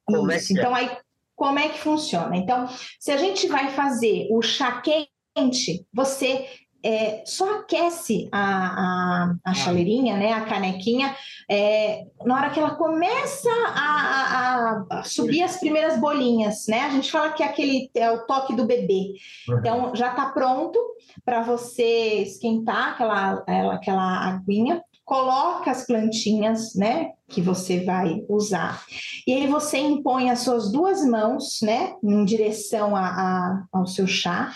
[0.05, 0.61] Como isso, é que é?
[0.61, 0.89] então aí
[1.37, 2.35] como é que funciona?
[2.35, 2.67] Então,
[2.99, 6.47] se a gente vai fazer o chá quente, você
[6.87, 11.13] é, só aquece a, a, a chaleirinha, né, a canequinha,
[11.49, 16.79] é, na hora que ela começa a, a, a, subir as primeiras bolinhas, né?
[16.83, 19.15] A gente fala que é aquele é o toque do bebê.
[19.49, 19.59] Uhum.
[19.59, 20.79] Então já está pronto
[21.25, 28.83] para você esquentar aquela, aquela aguinha coloca as plantinhas, né, que você vai usar.
[29.25, 34.05] E aí você impõe as suas duas mãos, né, em direção a, a ao seu
[34.05, 34.51] chá,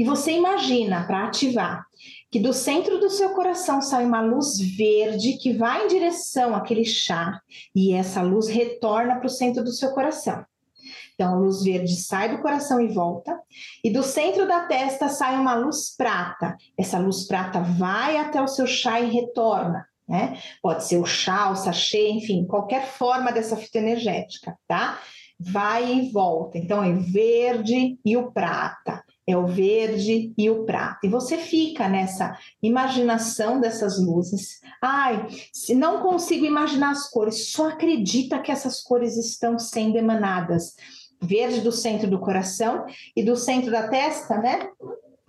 [0.00, 1.84] e você imagina para ativar
[2.30, 6.86] que do centro do seu coração sai uma luz verde que vai em direção àquele
[6.86, 7.38] chá
[7.76, 10.42] e essa luz retorna para o centro do seu coração.
[11.14, 13.38] Então, a luz verde sai do coração e volta,
[13.84, 16.56] e do centro da testa sai uma luz prata.
[16.78, 19.86] Essa luz prata vai até o seu chá e retorna.
[20.08, 20.40] Né?
[20.62, 24.98] Pode ser o chá, o sachê, enfim, qualquer forma dessa fita energética, tá?
[25.38, 26.56] Vai e volta.
[26.56, 29.04] Então, é verde e o prata.
[29.30, 31.00] É o verde e o prata.
[31.04, 34.60] E você fica nessa imaginação dessas luzes.
[34.82, 40.74] Ai, se não consigo imaginar as cores, só acredita que essas cores estão sendo emanadas.
[41.22, 44.70] Verde do centro do coração e do centro da testa, né?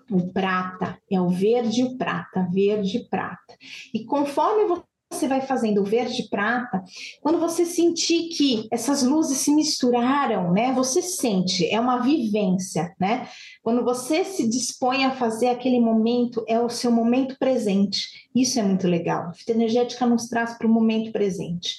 [0.09, 3.55] O prata, é o verde e o prata, verde e prata.
[3.93, 4.65] E conforme
[5.11, 6.83] você vai fazendo verde prata,
[7.21, 10.71] quando você sentir que essas luzes se misturaram, né?
[10.73, 13.27] Você sente, é uma vivência, né?
[13.61, 18.29] Quando você se dispõe a fazer aquele momento, é o seu momento presente.
[18.33, 19.27] Isso é muito legal.
[19.27, 21.75] A fita energética nos traz para o momento presente.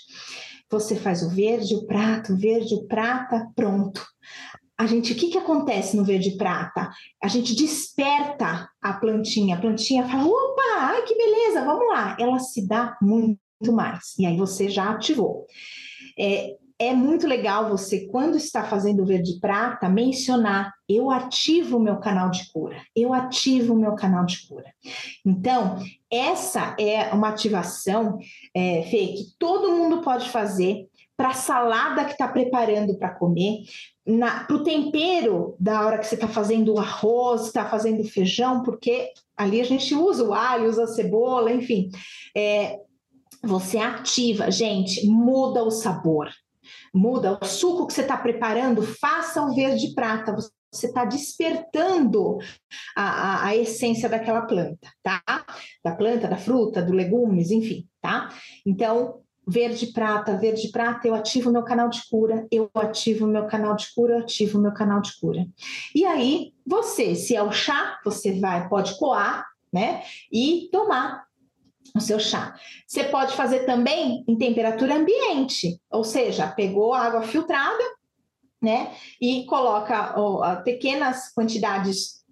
[0.70, 4.11] Você faz o verde, o prata, o verde, o prata, pronto
[4.78, 6.90] a gente, o que, que acontece no verde prata?
[7.22, 12.16] A gente desperta a plantinha, a plantinha fala, opa, ai que beleza, vamos lá.
[12.18, 13.38] Ela se dá muito
[13.70, 15.46] mais, e aí você já ativou.
[16.18, 21.80] É, é muito legal você, quando está fazendo o verde prata, mencionar: eu ativo o
[21.80, 24.72] meu canal de cura, eu ativo o meu canal de cura.
[25.24, 25.78] Então,
[26.10, 28.18] essa é uma ativação,
[28.52, 30.88] é, Fê, que todo mundo pode fazer
[31.22, 33.60] para a salada que está preparando para comer,
[34.04, 39.12] para o tempero da hora que você está fazendo o arroz, está fazendo feijão, porque
[39.36, 41.90] ali a gente usa o alho, usa a cebola, enfim.
[42.36, 42.80] É,
[43.40, 46.28] você ativa, gente, muda o sabor,
[46.92, 50.34] muda o suco que você está preparando, faça o verde prata.
[50.74, 52.38] Você está despertando
[52.96, 55.22] a, a, a, essência daquela planta, tá?
[55.84, 58.34] Da planta, da fruta, do legumes, enfim, tá?
[58.66, 63.74] Então, verde prata, verde prata, eu ativo meu canal de cura, eu ativo meu canal
[63.76, 65.46] de cura, eu ativo meu canal de cura.
[65.94, 70.02] E aí, você, se é o chá, você vai, pode coar, né?
[70.30, 71.24] E tomar
[71.94, 72.54] o seu chá.
[72.86, 77.82] Você pode fazer também em temperatura ambiente, ou seja, pegou água filtrada,
[78.60, 78.92] né?
[79.20, 80.14] E coloca
[80.62, 82.22] pequenas quantidades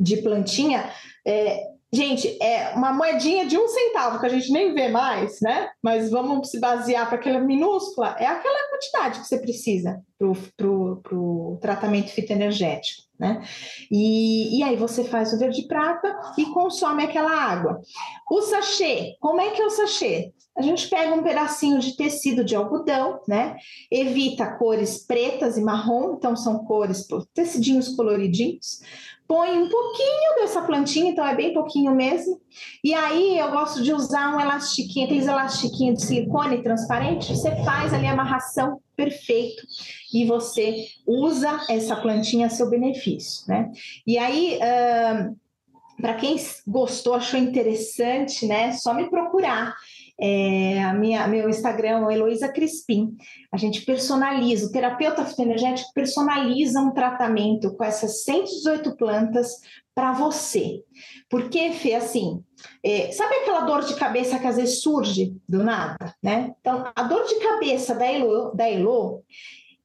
[0.00, 0.90] de plantinha
[1.26, 5.70] é, Gente, é uma moedinha de um centavo que a gente nem vê mais, né?
[5.80, 11.56] Mas vamos se basear para aquela minúscula, é aquela quantidade que você precisa para o
[11.60, 13.44] tratamento fitoenergético, né?
[13.92, 17.80] E, e aí você faz o verde prata e consome aquela água.
[18.28, 20.32] O sachê, como é que é o sachê?
[20.56, 23.54] A gente pega um pedacinho de tecido de algodão, né?
[23.88, 28.80] Evita cores pretas e marrom, então são cores, tecidinhos coloridinhos
[29.26, 32.40] põe um pouquinho dessa plantinha, então é bem pouquinho mesmo.
[32.82, 37.92] E aí eu gosto de usar um elastiquinho, aqueles elastiquinhos de silicone transparente, você faz
[37.92, 39.62] ali a amarração perfeito
[40.12, 43.70] e você usa essa plantinha a seu benefício, né?
[44.06, 45.36] E aí, uh,
[46.00, 48.72] para quem gostou, achou interessante, né?
[48.72, 49.74] Só me procurar.
[50.20, 53.16] É, a minha, meu Instagram é Heloísa Crispim.
[53.52, 59.48] A gente personaliza, o terapeuta fitoenergético personaliza um tratamento com essas 118 plantas
[59.94, 60.82] para você.
[61.28, 62.42] Porque, Fê, assim,
[62.82, 66.54] é, sabe aquela dor de cabeça que às vezes surge do nada, né?
[66.60, 69.22] Então, a dor de cabeça da Elo, da Elo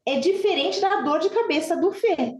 [0.05, 2.35] é diferente da dor de cabeça do Fê.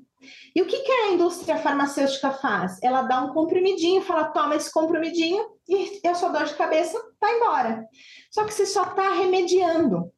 [0.56, 2.78] E o que, que a indústria farmacêutica faz?
[2.84, 7.36] Ela dá um comprimidinho, fala, toma esse comprimidinho e a sua dor de cabeça vai
[7.36, 7.86] embora.
[8.32, 10.12] Só que você só está remediando.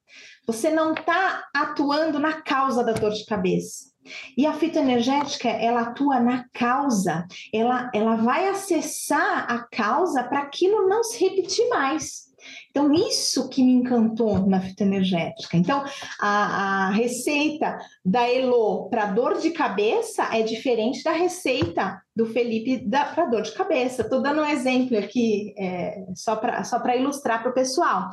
[0.46, 3.92] Você não está atuando na causa da dor de cabeça.
[4.36, 10.88] E a fitoenergética, ela atua na causa, ela, ela vai acessar a causa para aquilo
[10.88, 12.31] não se repetir mais.
[12.70, 15.58] Então, isso que me encantou na fitoenergética.
[15.58, 15.84] Então,
[16.20, 22.88] a, a receita da Elo para dor de cabeça é diferente da receita do Felipe
[22.90, 24.02] para dor de cabeça.
[24.02, 28.10] Estou dando um exemplo aqui é, só para só ilustrar para o pessoal.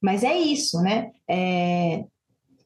[0.00, 1.10] Mas é isso, né?
[1.28, 2.04] É,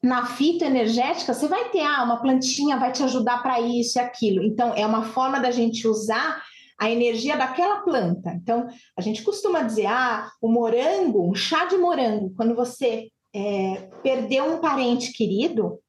[0.05, 4.43] na fitoenergética, você vai ter ah, uma plantinha, vai te ajudar para isso e aquilo.
[4.43, 6.41] Então, é uma forma da gente usar
[6.77, 8.31] a energia daquela planta.
[8.31, 13.89] Então, a gente costuma dizer, ah, o morango, um chá de morango, quando você é,
[14.03, 15.79] perdeu um parente querido,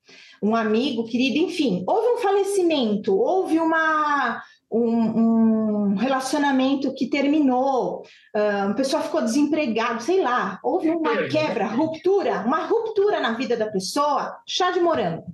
[0.42, 8.02] um amigo querido, enfim, houve um falecimento, houve uma, um, um relacionamento que terminou,
[8.34, 13.56] uh, a pessoa ficou desempregada, sei lá, houve uma quebra, ruptura, uma ruptura na vida
[13.56, 15.26] da pessoa, chá de morango.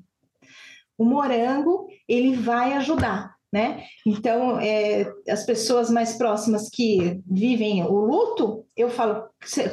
[0.97, 3.85] O morango, ele vai ajudar né?
[4.07, 9.25] Então, é, as pessoas mais próximas que vivem o luto, eu falo,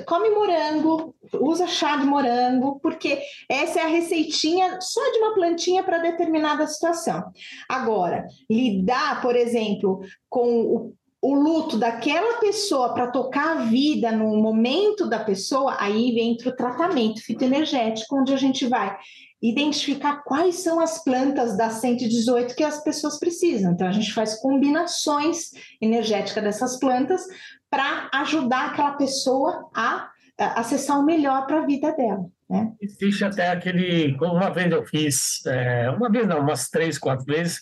[0.06, 5.82] come morango, usa chá de morango, porque essa é a receitinha só de uma plantinha
[5.82, 7.24] para determinada situação.
[7.70, 14.38] Agora, lidar, por exemplo, com o o luto daquela pessoa para tocar a vida no
[14.38, 18.98] momento da pessoa, aí entra o tratamento fitoenergético, onde a gente vai
[19.42, 23.72] identificar quais são as plantas da 118 que as pessoas precisam.
[23.72, 25.52] Então, a gente faz combinações
[25.82, 27.22] energéticas dessas plantas
[27.70, 32.26] para ajudar aquela pessoa a, a acessar o melhor para a vida dela.
[32.50, 32.74] Né?
[32.82, 34.18] Existe até aquele.
[34.20, 37.62] Uma vez eu fiz, é, uma vez não, umas três, quatro vezes.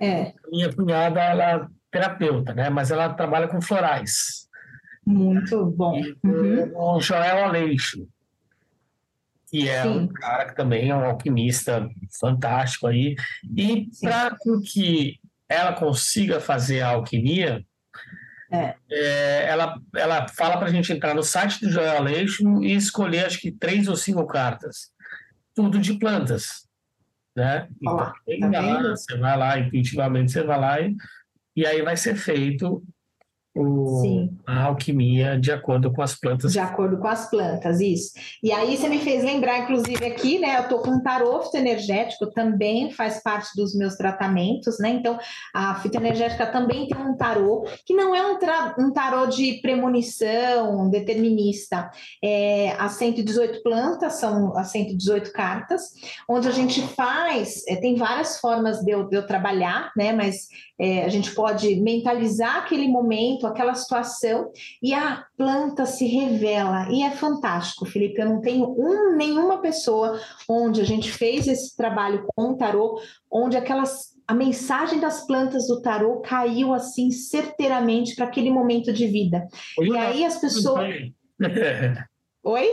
[0.00, 0.32] É.
[0.50, 2.68] Minha cunhada, ela é terapeuta, né?
[2.68, 4.46] Mas ela trabalha com florais.
[5.04, 6.00] Muito bom.
[6.22, 6.72] Uhum.
[6.76, 8.06] O Joel Aleixo,
[9.50, 9.88] que é Sim.
[9.88, 11.88] um cara que também é um alquimista
[12.20, 13.16] fantástico aí.
[13.56, 15.18] E para que
[15.48, 17.64] ela consiga fazer a alquimia,
[18.50, 18.74] é.
[18.90, 23.26] É, ela, ela fala para a gente entrar no site do Joel Aleixo e escolher
[23.26, 24.90] acho que três ou cinco cartas,
[25.54, 26.66] tudo de plantas,
[27.36, 27.68] né?
[27.84, 30.96] Olá, então, tá lá, você vai lá, intuitivamente você vai lá e,
[31.54, 32.82] e aí vai ser feito
[33.58, 36.52] o, a alquimia de acordo com as plantas.
[36.52, 38.12] De acordo com as plantas, isso.
[38.42, 40.58] E aí você me fez lembrar, inclusive, aqui, né?
[40.58, 44.90] Eu estou com um tarô fitoenergético, também faz parte dos meus tratamentos, né?
[44.90, 45.18] Então,
[45.52, 48.38] a fitoenergética também tem um tarô, que não é um,
[48.78, 51.90] um tarô de premonição determinista.
[52.22, 55.82] É, as 118 plantas são as 118 cartas,
[56.28, 60.12] onde a gente faz, é, tem várias formas de eu, de eu trabalhar, né?
[60.12, 60.48] Mas
[60.80, 64.50] é, a gente pode mentalizar aquele momento, aquela situação,
[64.82, 66.88] e a planta se revela.
[66.90, 68.20] E é fantástico, Felipe.
[68.20, 73.00] Eu não tenho um, nenhuma pessoa onde a gente fez esse trabalho com o tarô,
[73.30, 79.06] onde aquelas a mensagem das plantas do tarô caiu assim certeiramente para aquele momento de
[79.06, 79.48] vida.
[79.80, 80.86] e aí as pessoas.
[82.44, 82.68] Oi?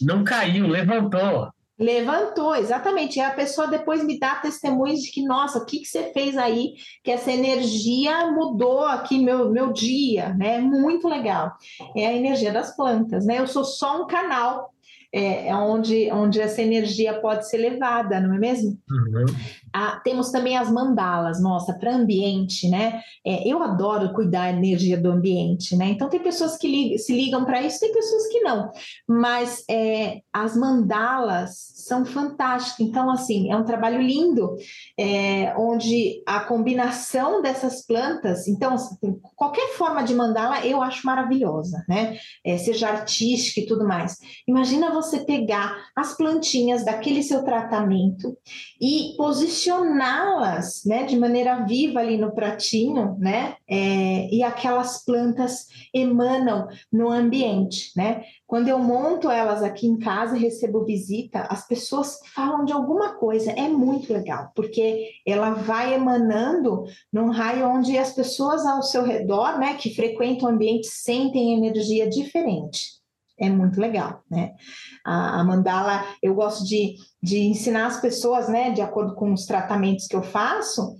[0.00, 1.50] Não caiu, levantou.
[1.78, 3.18] Levantou, exatamente.
[3.18, 6.36] E a pessoa depois me dá testemunhos de que, nossa, o que, que você fez
[6.36, 6.74] aí?
[7.02, 10.60] Que essa energia mudou aqui meu, meu dia, né?
[10.60, 11.52] Muito legal.
[11.96, 13.40] É a energia das plantas, né?
[13.40, 14.73] Eu sou só um canal
[15.14, 18.78] é, é onde, onde essa energia pode ser levada, não é mesmo?
[18.90, 19.24] Uhum.
[19.72, 23.00] Ah, temos também as mandalas, nossa, para ambiente, né?
[23.26, 25.86] É, eu adoro cuidar da energia do ambiente, né?
[25.86, 28.70] Então tem pessoas que ligam, se ligam para isso, tem pessoas que não.
[29.08, 31.50] Mas é, as mandalas
[31.86, 32.80] são fantásticas.
[32.80, 34.56] Então, assim, é um trabalho lindo,
[34.98, 38.96] é, onde a combinação dessas plantas, então, assim,
[39.36, 42.16] qualquer forma de mandala eu acho maravilhosa, né?
[42.44, 44.18] É, seja artística e tudo mais.
[44.48, 48.36] Imagina você pegar as plantinhas daquele seu tratamento
[48.80, 53.56] e posicioná-las, né, de maneira viva ali no pratinho, né?
[53.68, 58.24] É, e aquelas plantas emanam no ambiente, né?
[58.46, 63.14] Quando eu monto elas aqui em casa e recebo visita, as pessoas falam de alguma
[63.14, 63.50] coisa.
[63.50, 69.58] É muito legal, porque ela vai emanando num raio onde as pessoas ao seu redor,
[69.58, 73.03] né, que frequentam o ambiente, sentem energia diferente.
[73.38, 74.52] É muito legal, né?
[75.04, 79.44] A, a mandala, eu gosto de, de ensinar as pessoas, né, de acordo com os
[79.44, 80.96] tratamentos que eu faço,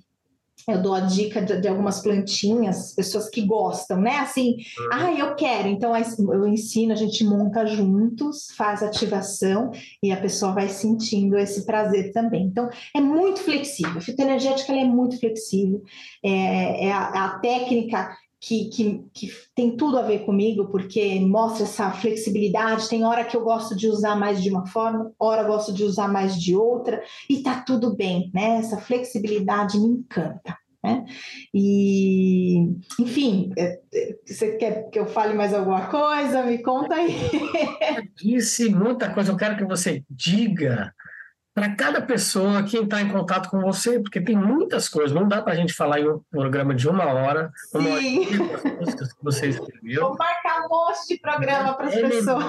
[0.66, 4.16] eu dou a dica de, de, algumas plantinhas, pessoas que gostam, né?
[4.18, 4.88] Assim, uhum.
[4.92, 5.68] ah, eu quero.
[5.68, 5.92] Então,
[6.32, 9.70] eu ensino, a gente monta juntos, faz ativação
[10.02, 12.46] e a pessoa vai sentindo esse prazer também.
[12.46, 13.98] Então, é muito flexível.
[13.98, 15.82] A fitoenergética é muito flexível.
[16.24, 18.16] É, é a, a técnica
[18.46, 22.88] que, que, que, tem tudo a ver comigo, porque mostra essa flexibilidade.
[22.88, 25.82] Tem hora que eu gosto de usar mais de uma forma, hora eu gosto de
[25.82, 28.58] usar mais de outra, e tá tudo bem, né?
[28.58, 30.58] Essa flexibilidade me encanta.
[30.84, 31.06] Né?
[31.54, 32.58] E,
[33.00, 36.42] enfim, é, é, você quer que eu fale mais alguma coisa?
[36.42, 37.14] Me conta aí.
[38.14, 40.92] Disse muita coisa, eu quero que você diga
[41.54, 45.40] para cada pessoa que entrar em contato com você, porque tem muitas coisas, não dá
[45.40, 48.26] para a gente falar em um programa de uma hora, uma Sim.
[48.26, 50.00] hora músicas que você escreveu.
[50.00, 52.44] Vou marcar um monte de programa para as pessoas.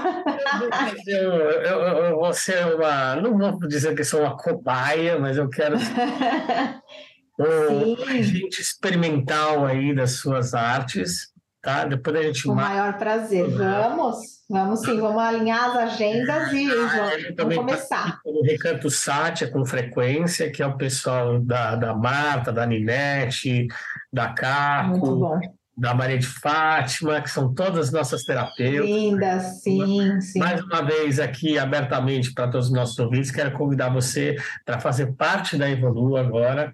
[1.06, 5.48] Eu, eu, eu, vou ser uma, não vou dizer que sou uma cobaia, mas eu
[5.50, 5.78] quero
[7.38, 11.32] um agente experimental aí das suas artes,
[11.66, 11.84] tá?
[11.84, 12.48] Depois a gente...
[12.48, 14.36] O maior prazer, vamos!
[14.48, 16.68] Vamos sim, vamos alinhar as agendas e
[17.36, 18.20] vamos começar.
[18.24, 23.68] No Recanto Sátia com frequência, que é o pessoal da, da Marta, da Ninete,
[24.14, 25.40] da Caco,
[25.76, 28.88] da Maria de Fátima, que são todas nossas terapeutas.
[28.88, 30.38] Lindas, sim, sim.
[30.38, 35.14] Mais uma vez aqui, abertamente para todos os nossos ouvintes, quero convidar você para fazer
[35.14, 36.72] parte da Evolu agora.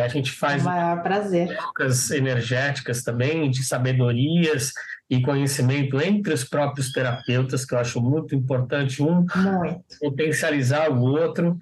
[0.00, 4.72] É, a gente faz trocas energéticas também, de sabedorias,
[5.10, 9.84] e conhecimento entre os próprios terapeutas, que eu acho muito importante um muito.
[10.00, 11.58] potencializar o outro,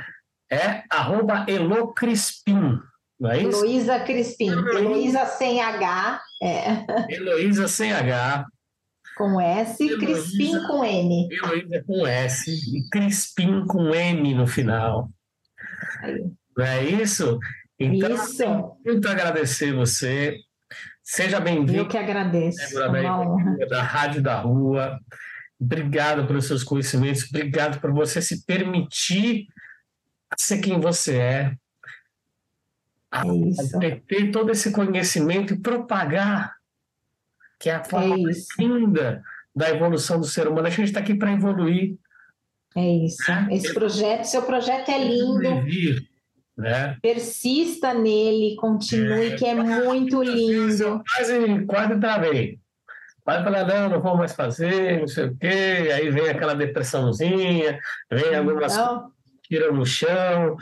[0.51, 2.79] É arroba Elocrispim,
[3.19, 3.65] não é isso?
[3.65, 4.49] Heloísa Crispim.
[4.49, 6.21] Heloísa sem H.
[6.41, 6.85] É.
[7.09, 8.45] Heloísa sem H.
[9.15, 11.30] Com S, Heloísa, Crispim com N.
[11.31, 15.10] Heloísa com S e Crispim com M no final.
[16.02, 16.31] Aí.
[16.57, 17.40] Não é isso?
[17.80, 18.77] Então, Isso.
[18.85, 20.38] muito agradecer você.
[21.03, 21.80] Seja bem-vindo.
[21.80, 22.80] Eu que agradeço.
[22.81, 24.99] É da Rádio da Rua.
[25.60, 27.27] Obrigado pelos seus conhecimentos.
[27.30, 29.48] Obrigado por você se permitir
[30.38, 31.56] ser quem você é.
[33.81, 36.56] é ter todo esse conhecimento e propagar,
[37.64, 39.23] que é a forma é linda
[39.56, 40.68] da evolução do ser humano.
[40.68, 41.95] A gente está aqui para evoluir.
[42.76, 43.31] É isso.
[43.31, 43.48] Né?
[43.52, 45.40] Esse projeto, seu projeto é lindo.
[46.57, 46.98] Né?
[47.02, 51.02] Persista nele, continue, é, que é muito lindo.
[51.15, 52.60] Quase, quase travei.
[53.23, 55.90] Quase falei, não, não vou mais fazer, não sei o quê.
[55.95, 57.80] Aí vem aquela depressãozinha,
[58.11, 59.10] vem algumas então...
[59.72, 60.57] no chão.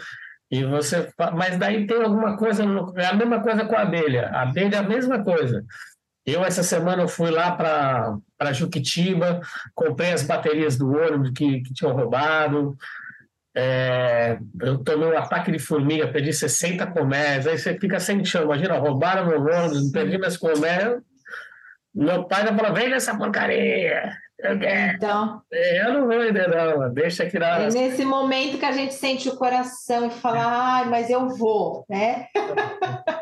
[0.52, 2.64] E você, mas daí tem alguma coisa,
[2.98, 4.28] é a mesma coisa com a abelha.
[4.28, 5.65] A abelha é a mesma coisa.
[6.26, 9.41] Eu, essa semana, eu fui lá para Juquitiba,
[9.73, 12.77] comprei as baterias do ônibus que, que tinham roubado,
[13.53, 18.43] é, eu tomei um ataque de formiga, perdi 60 colmeias, aí você fica sem chão.
[18.43, 21.02] Imagina, roubaram meu ônibus, perdi minhas colmeias.
[21.93, 24.14] Meu pai já falou: vem nessa porcaria.
[24.43, 27.60] Então, é, eu não vou vender, não, deixa aqui na.
[27.60, 31.85] É nesse momento que a gente sente o coração e fala, ai, mas eu vou,
[31.88, 32.27] né?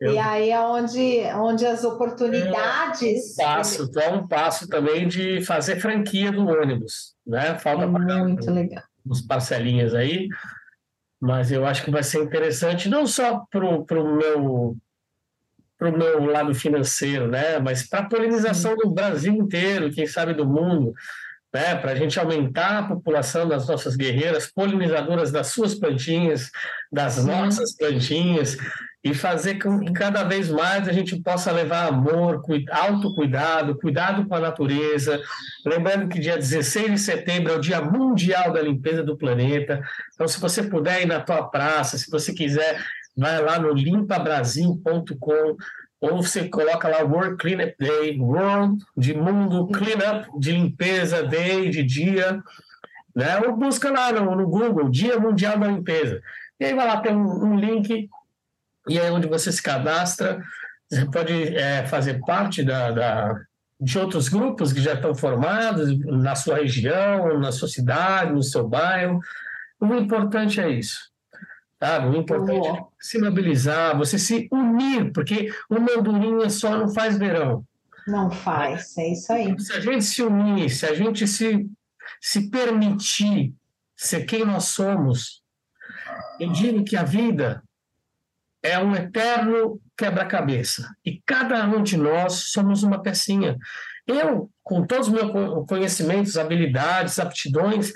[0.00, 0.14] Eu...
[0.14, 3.38] E aí é onde, onde as oportunidades.
[3.38, 7.58] É um passo, é um passo também de fazer franquia do ônibus, né?
[7.58, 10.28] Falta é muito legal uns parcelinhas aí,
[11.20, 14.76] mas eu acho que vai ser interessante não só para o meu
[15.78, 17.58] para o meu lado financeiro, né?
[17.58, 20.92] Mas para a polinização do Brasil inteiro, quem sabe do mundo,
[21.54, 21.74] né?
[21.76, 26.50] Para a gente aumentar a população das nossas guerreiras polinizadoras das suas plantinhas,
[26.92, 28.58] das nossas plantinhas,
[29.02, 34.34] e fazer com que cada vez mais a gente possa levar amor, autocuidado, cuidado com
[34.34, 35.20] a natureza.
[35.64, 39.82] Lembrando que dia 16 de setembro é o Dia Mundial da Limpeza do Planeta.
[40.14, 42.78] Então, se você puder ir na tua praça, se você quiser,
[43.16, 45.56] vai lá no limpabrasil.com
[46.00, 51.82] ou você coloca lá World Cleanup Day, World de mundo, Cleanup de limpeza Day, de
[51.82, 52.42] dia,
[53.14, 53.38] né?
[53.46, 56.22] Ou busca lá no, no Google, Dia Mundial da Limpeza.
[56.58, 58.08] E aí vai lá, tem um, um link
[58.88, 60.42] e aí onde você se cadastra,
[60.90, 63.40] você pode é, fazer parte da, da,
[63.80, 68.66] de outros grupos que já estão formados na sua região, na sua cidade, no seu
[68.66, 69.20] bairro.
[69.80, 71.10] O importante é isso.
[71.82, 72.08] Sabe?
[72.08, 77.64] O importante é se mobilizar, você se unir, porque uma andorinha só não faz verão.
[78.06, 79.58] Não faz, é isso aí.
[79.60, 81.66] Se a gente se unir, se a gente se,
[82.20, 83.54] se permitir
[83.96, 85.42] ser quem nós somos,
[86.38, 87.62] eu digo que a vida
[88.62, 90.88] é um eterno quebra-cabeça.
[91.04, 93.56] E cada um de nós somos uma pecinha.
[94.06, 97.92] Eu, com todos os meus conhecimentos, habilidades, aptidões,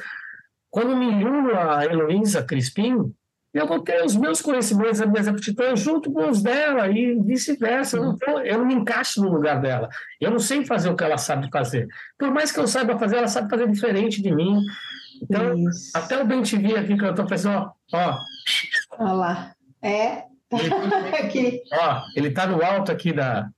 [0.70, 3.12] quando me uno a Heloísa Crispim,
[3.54, 7.96] eu vou ter os meus conhecimentos, as minhas aptidões junto com os dela e vice-versa.
[7.96, 9.88] Eu, eu, não me encaixo no lugar dela.
[10.20, 11.86] Eu não sei fazer o que ela sabe fazer.
[12.18, 14.60] Por mais que eu saiba fazer, ela sabe fazer diferente de mim.
[15.22, 15.92] Então, Isso.
[15.94, 18.18] até o Ben TV aqui que eu estou pensando, ó.
[18.98, 19.54] Olha lá.
[19.80, 20.24] É,
[21.18, 21.62] aqui.
[21.72, 23.48] Ó, ele tá no alto aqui da.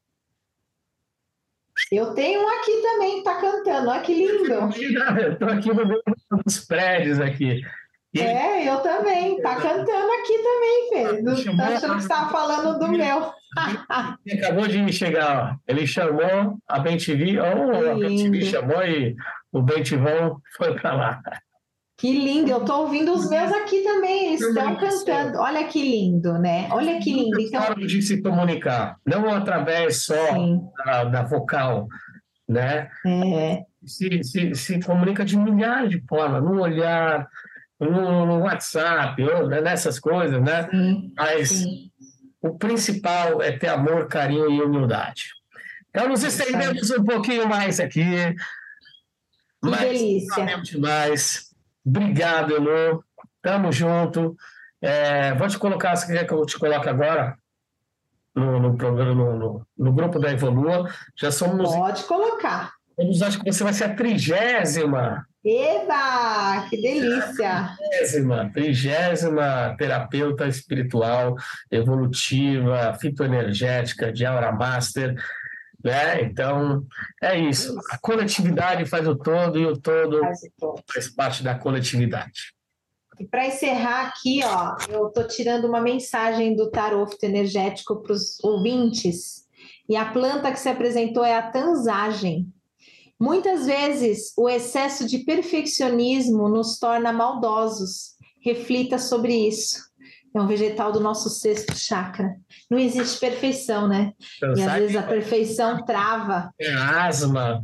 [1.92, 4.52] Eu tenho um aqui também, tá cantando, olha que lindo.
[5.20, 6.02] Eu tô aqui no meio
[6.44, 7.60] dos prédios aqui.
[8.18, 11.54] É, eu também, tá cantando aqui também, Fê.
[11.56, 13.30] Tá achando que você estava falando do meu.
[14.24, 15.56] Ele acabou de chegar, ó.
[15.70, 19.14] ele chamou a BenTV, ou a BenTV chamou e
[19.52, 21.22] o BenTVão foi para lá.
[21.98, 25.38] Que lindo, eu estou ouvindo os meus aqui também, eles estão cantando.
[25.38, 26.68] Olha que lindo, né?
[26.70, 27.40] Olha que lindo.
[27.40, 27.74] Então...
[27.74, 30.14] De se comunicar, não através só
[30.84, 31.88] da, da, vocal,
[32.46, 32.90] né?
[33.06, 33.62] É.
[33.86, 37.26] Se, se, se comunica de milhares de formas, no olhar,
[37.80, 40.68] no, no WhatsApp, ou, né, nessas coisas, né?
[40.70, 41.90] Sim, Mas sim.
[42.42, 45.30] o principal é ter amor, carinho e humildade.
[45.88, 48.04] Então, nos estendemos um pouquinho mais aqui.
[48.04, 50.60] Que mas, delícia.
[50.62, 51.45] demais.
[51.86, 53.02] Obrigado, Elô.
[53.40, 54.36] Tamo junto.
[54.82, 57.38] É, vou te colocar, se quer que eu te coloque agora
[58.34, 60.90] no, no programa, no, no, no, grupo da Evolua.
[61.14, 61.72] Já somos.
[61.74, 62.74] Pode colocar.
[62.98, 65.26] Vamos, acho que você vai ser a trigésima.
[65.44, 67.76] Eba, que delícia!
[67.76, 71.36] Trigésima, trigésima terapeuta espiritual,
[71.70, 75.14] evolutiva, fitoenergética, de Aura Master.
[75.86, 76.22] Né?
[76.22, 76.84] Então,
[77.22, 77.78] é isso.
[77.92, 80.82] A coletividade faz o todo e o todo faz, o todo.
[80.92, 82.52] faz parte da coletividade.
[83.20, 88.42] E para encerrar aqui, ó, eu estou tirando uma mensagem do tarot energético para os
[88.42, 89.46] ouvintes.
[89.88, 92.52] E a planta que se apresentou é a tanzagem.
[93.18, 98.16] Muitas vezes o excesso de perfeccionismo nos torna maldosos.
[98.42, 99.85] Reflita sobre isso.
[100.36, 102.36] É um vegetal do nosso sexto chakra.
[102.70, 104.12] Não existe perfeição, né?
[104.54, 106.52] e às vezes a perfeição trava.
[106.60, 107.58] É asma.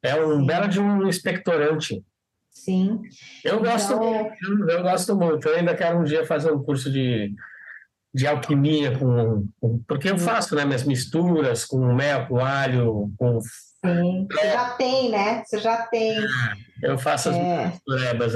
[0.00, 0.46] É um Sim.
[0.46, 2.04] belo de um expectorante.
[2.52, 3.00] Sim.
[3.44, 4.00] Eu gosto então...
[4.00, 5.48] muito, eu gosto muito.
[5.48, 7.34] Eu ainda quero um dia fazer um curso de,
[8.14, 13.40] de alquimia com, com porque eu faço, né, minhas misturas com mel, com alho, com
[13.84, 15.44] Sim, você já tem, né?
[15.44, 16.16] Você já tem.
[16.82, 17.72] Eu faço as é.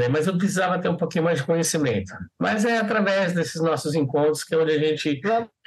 [0.03, 2.13] aí, mas eu precisava ter um pouquinho mais de conhecimento.
[2.39, 5.21] Mas é através desses nossos encontros que é onde a gente.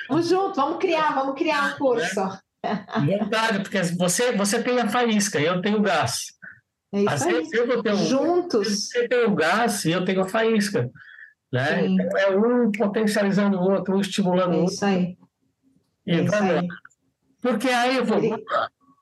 [0.10, 2.22] Vamos junto, vamos criar, vamos criar um curso.
[2.64, 3.02] É.
[3.02, 6.34] Verdade, porque você, você tem a faísca e eu tenho o gás.
[6.94, 8.88] É isso Às vezes eu vou ter um, Juntos.
[8.88, 10.90] Você tem o gás e eu tenho a faísca.
[11.52, 11.86] Né?
[11.86, 14.74] Então, é um potencializando o outro, um estimulando o outro.
[14.74, 15.18] Isso aí.
[16.08, 16.68] E é isso aí.
[17.42, 18.20] Porque aí eu vou.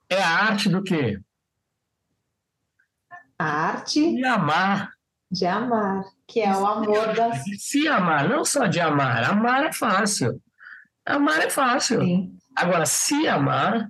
[0.09, 1.19] É a arte do quê?
[3.37, 4.91] A arte de amar.
[5.31, 7.43] De amar, que é o amor das.
[7.57, 9.23] Se amar, não só de amar.
[9.23, 10.39] Amar é fácil.
[11.05, 12.01] Amar é fácil.
[12.01, 12.37] Sim.
[12.55, 13.89] Agora, se amar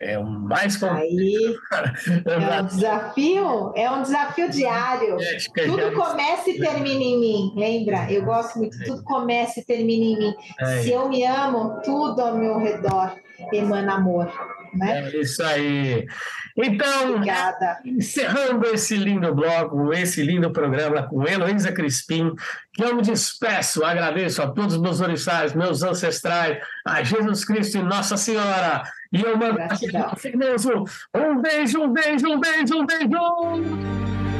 [0.00, 1.56] é o mais Aí
[2.24, 5.16] é um desafio, é um desafio diário.
[5.20, 8.10] É, tudo começa e termina em mim, lembra?
[8.10, 10.34] Eu gosto muito, tudo começa e termina em mim.
[10.60, 10.82] É.
[10.82, 13.16] Se eu me amo, tudo ao meu redor
[13.52, 14.32] emana amor.
[14.74, 15.10] Né?
[15.12, 16.06] É isso aí.
[16.56, 17.78] Então, Obrigada.
[17.84, 22.34] encerrando esse lindo blog, esse lindo programa com Heloísa Crispim,
[22.72, 27.78] que eu me despeço, agradeço a todos os meus orixás, meus ancestrais, a Jesus Cristo
[27.78, 28.82] e Nossa Senhora.
[29.12, 29.58] E eu mando
[31.14, 34.37] um beijo, um beijo, um beijo, um beijo.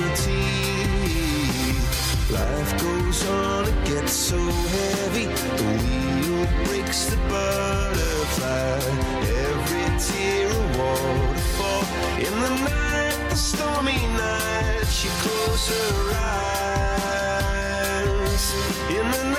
[0.00, 0.40] reality.
[2.32, 5.26] Life goes on, it gets so heavy.
[5.26, 8.80] The wheel breaks the butterfly.
[9.48, 11.84] Every tear a waterfall.
[12.18, 16.54] In the night, the stormy night, she closed her eyes.
[18.90, 19.29] In the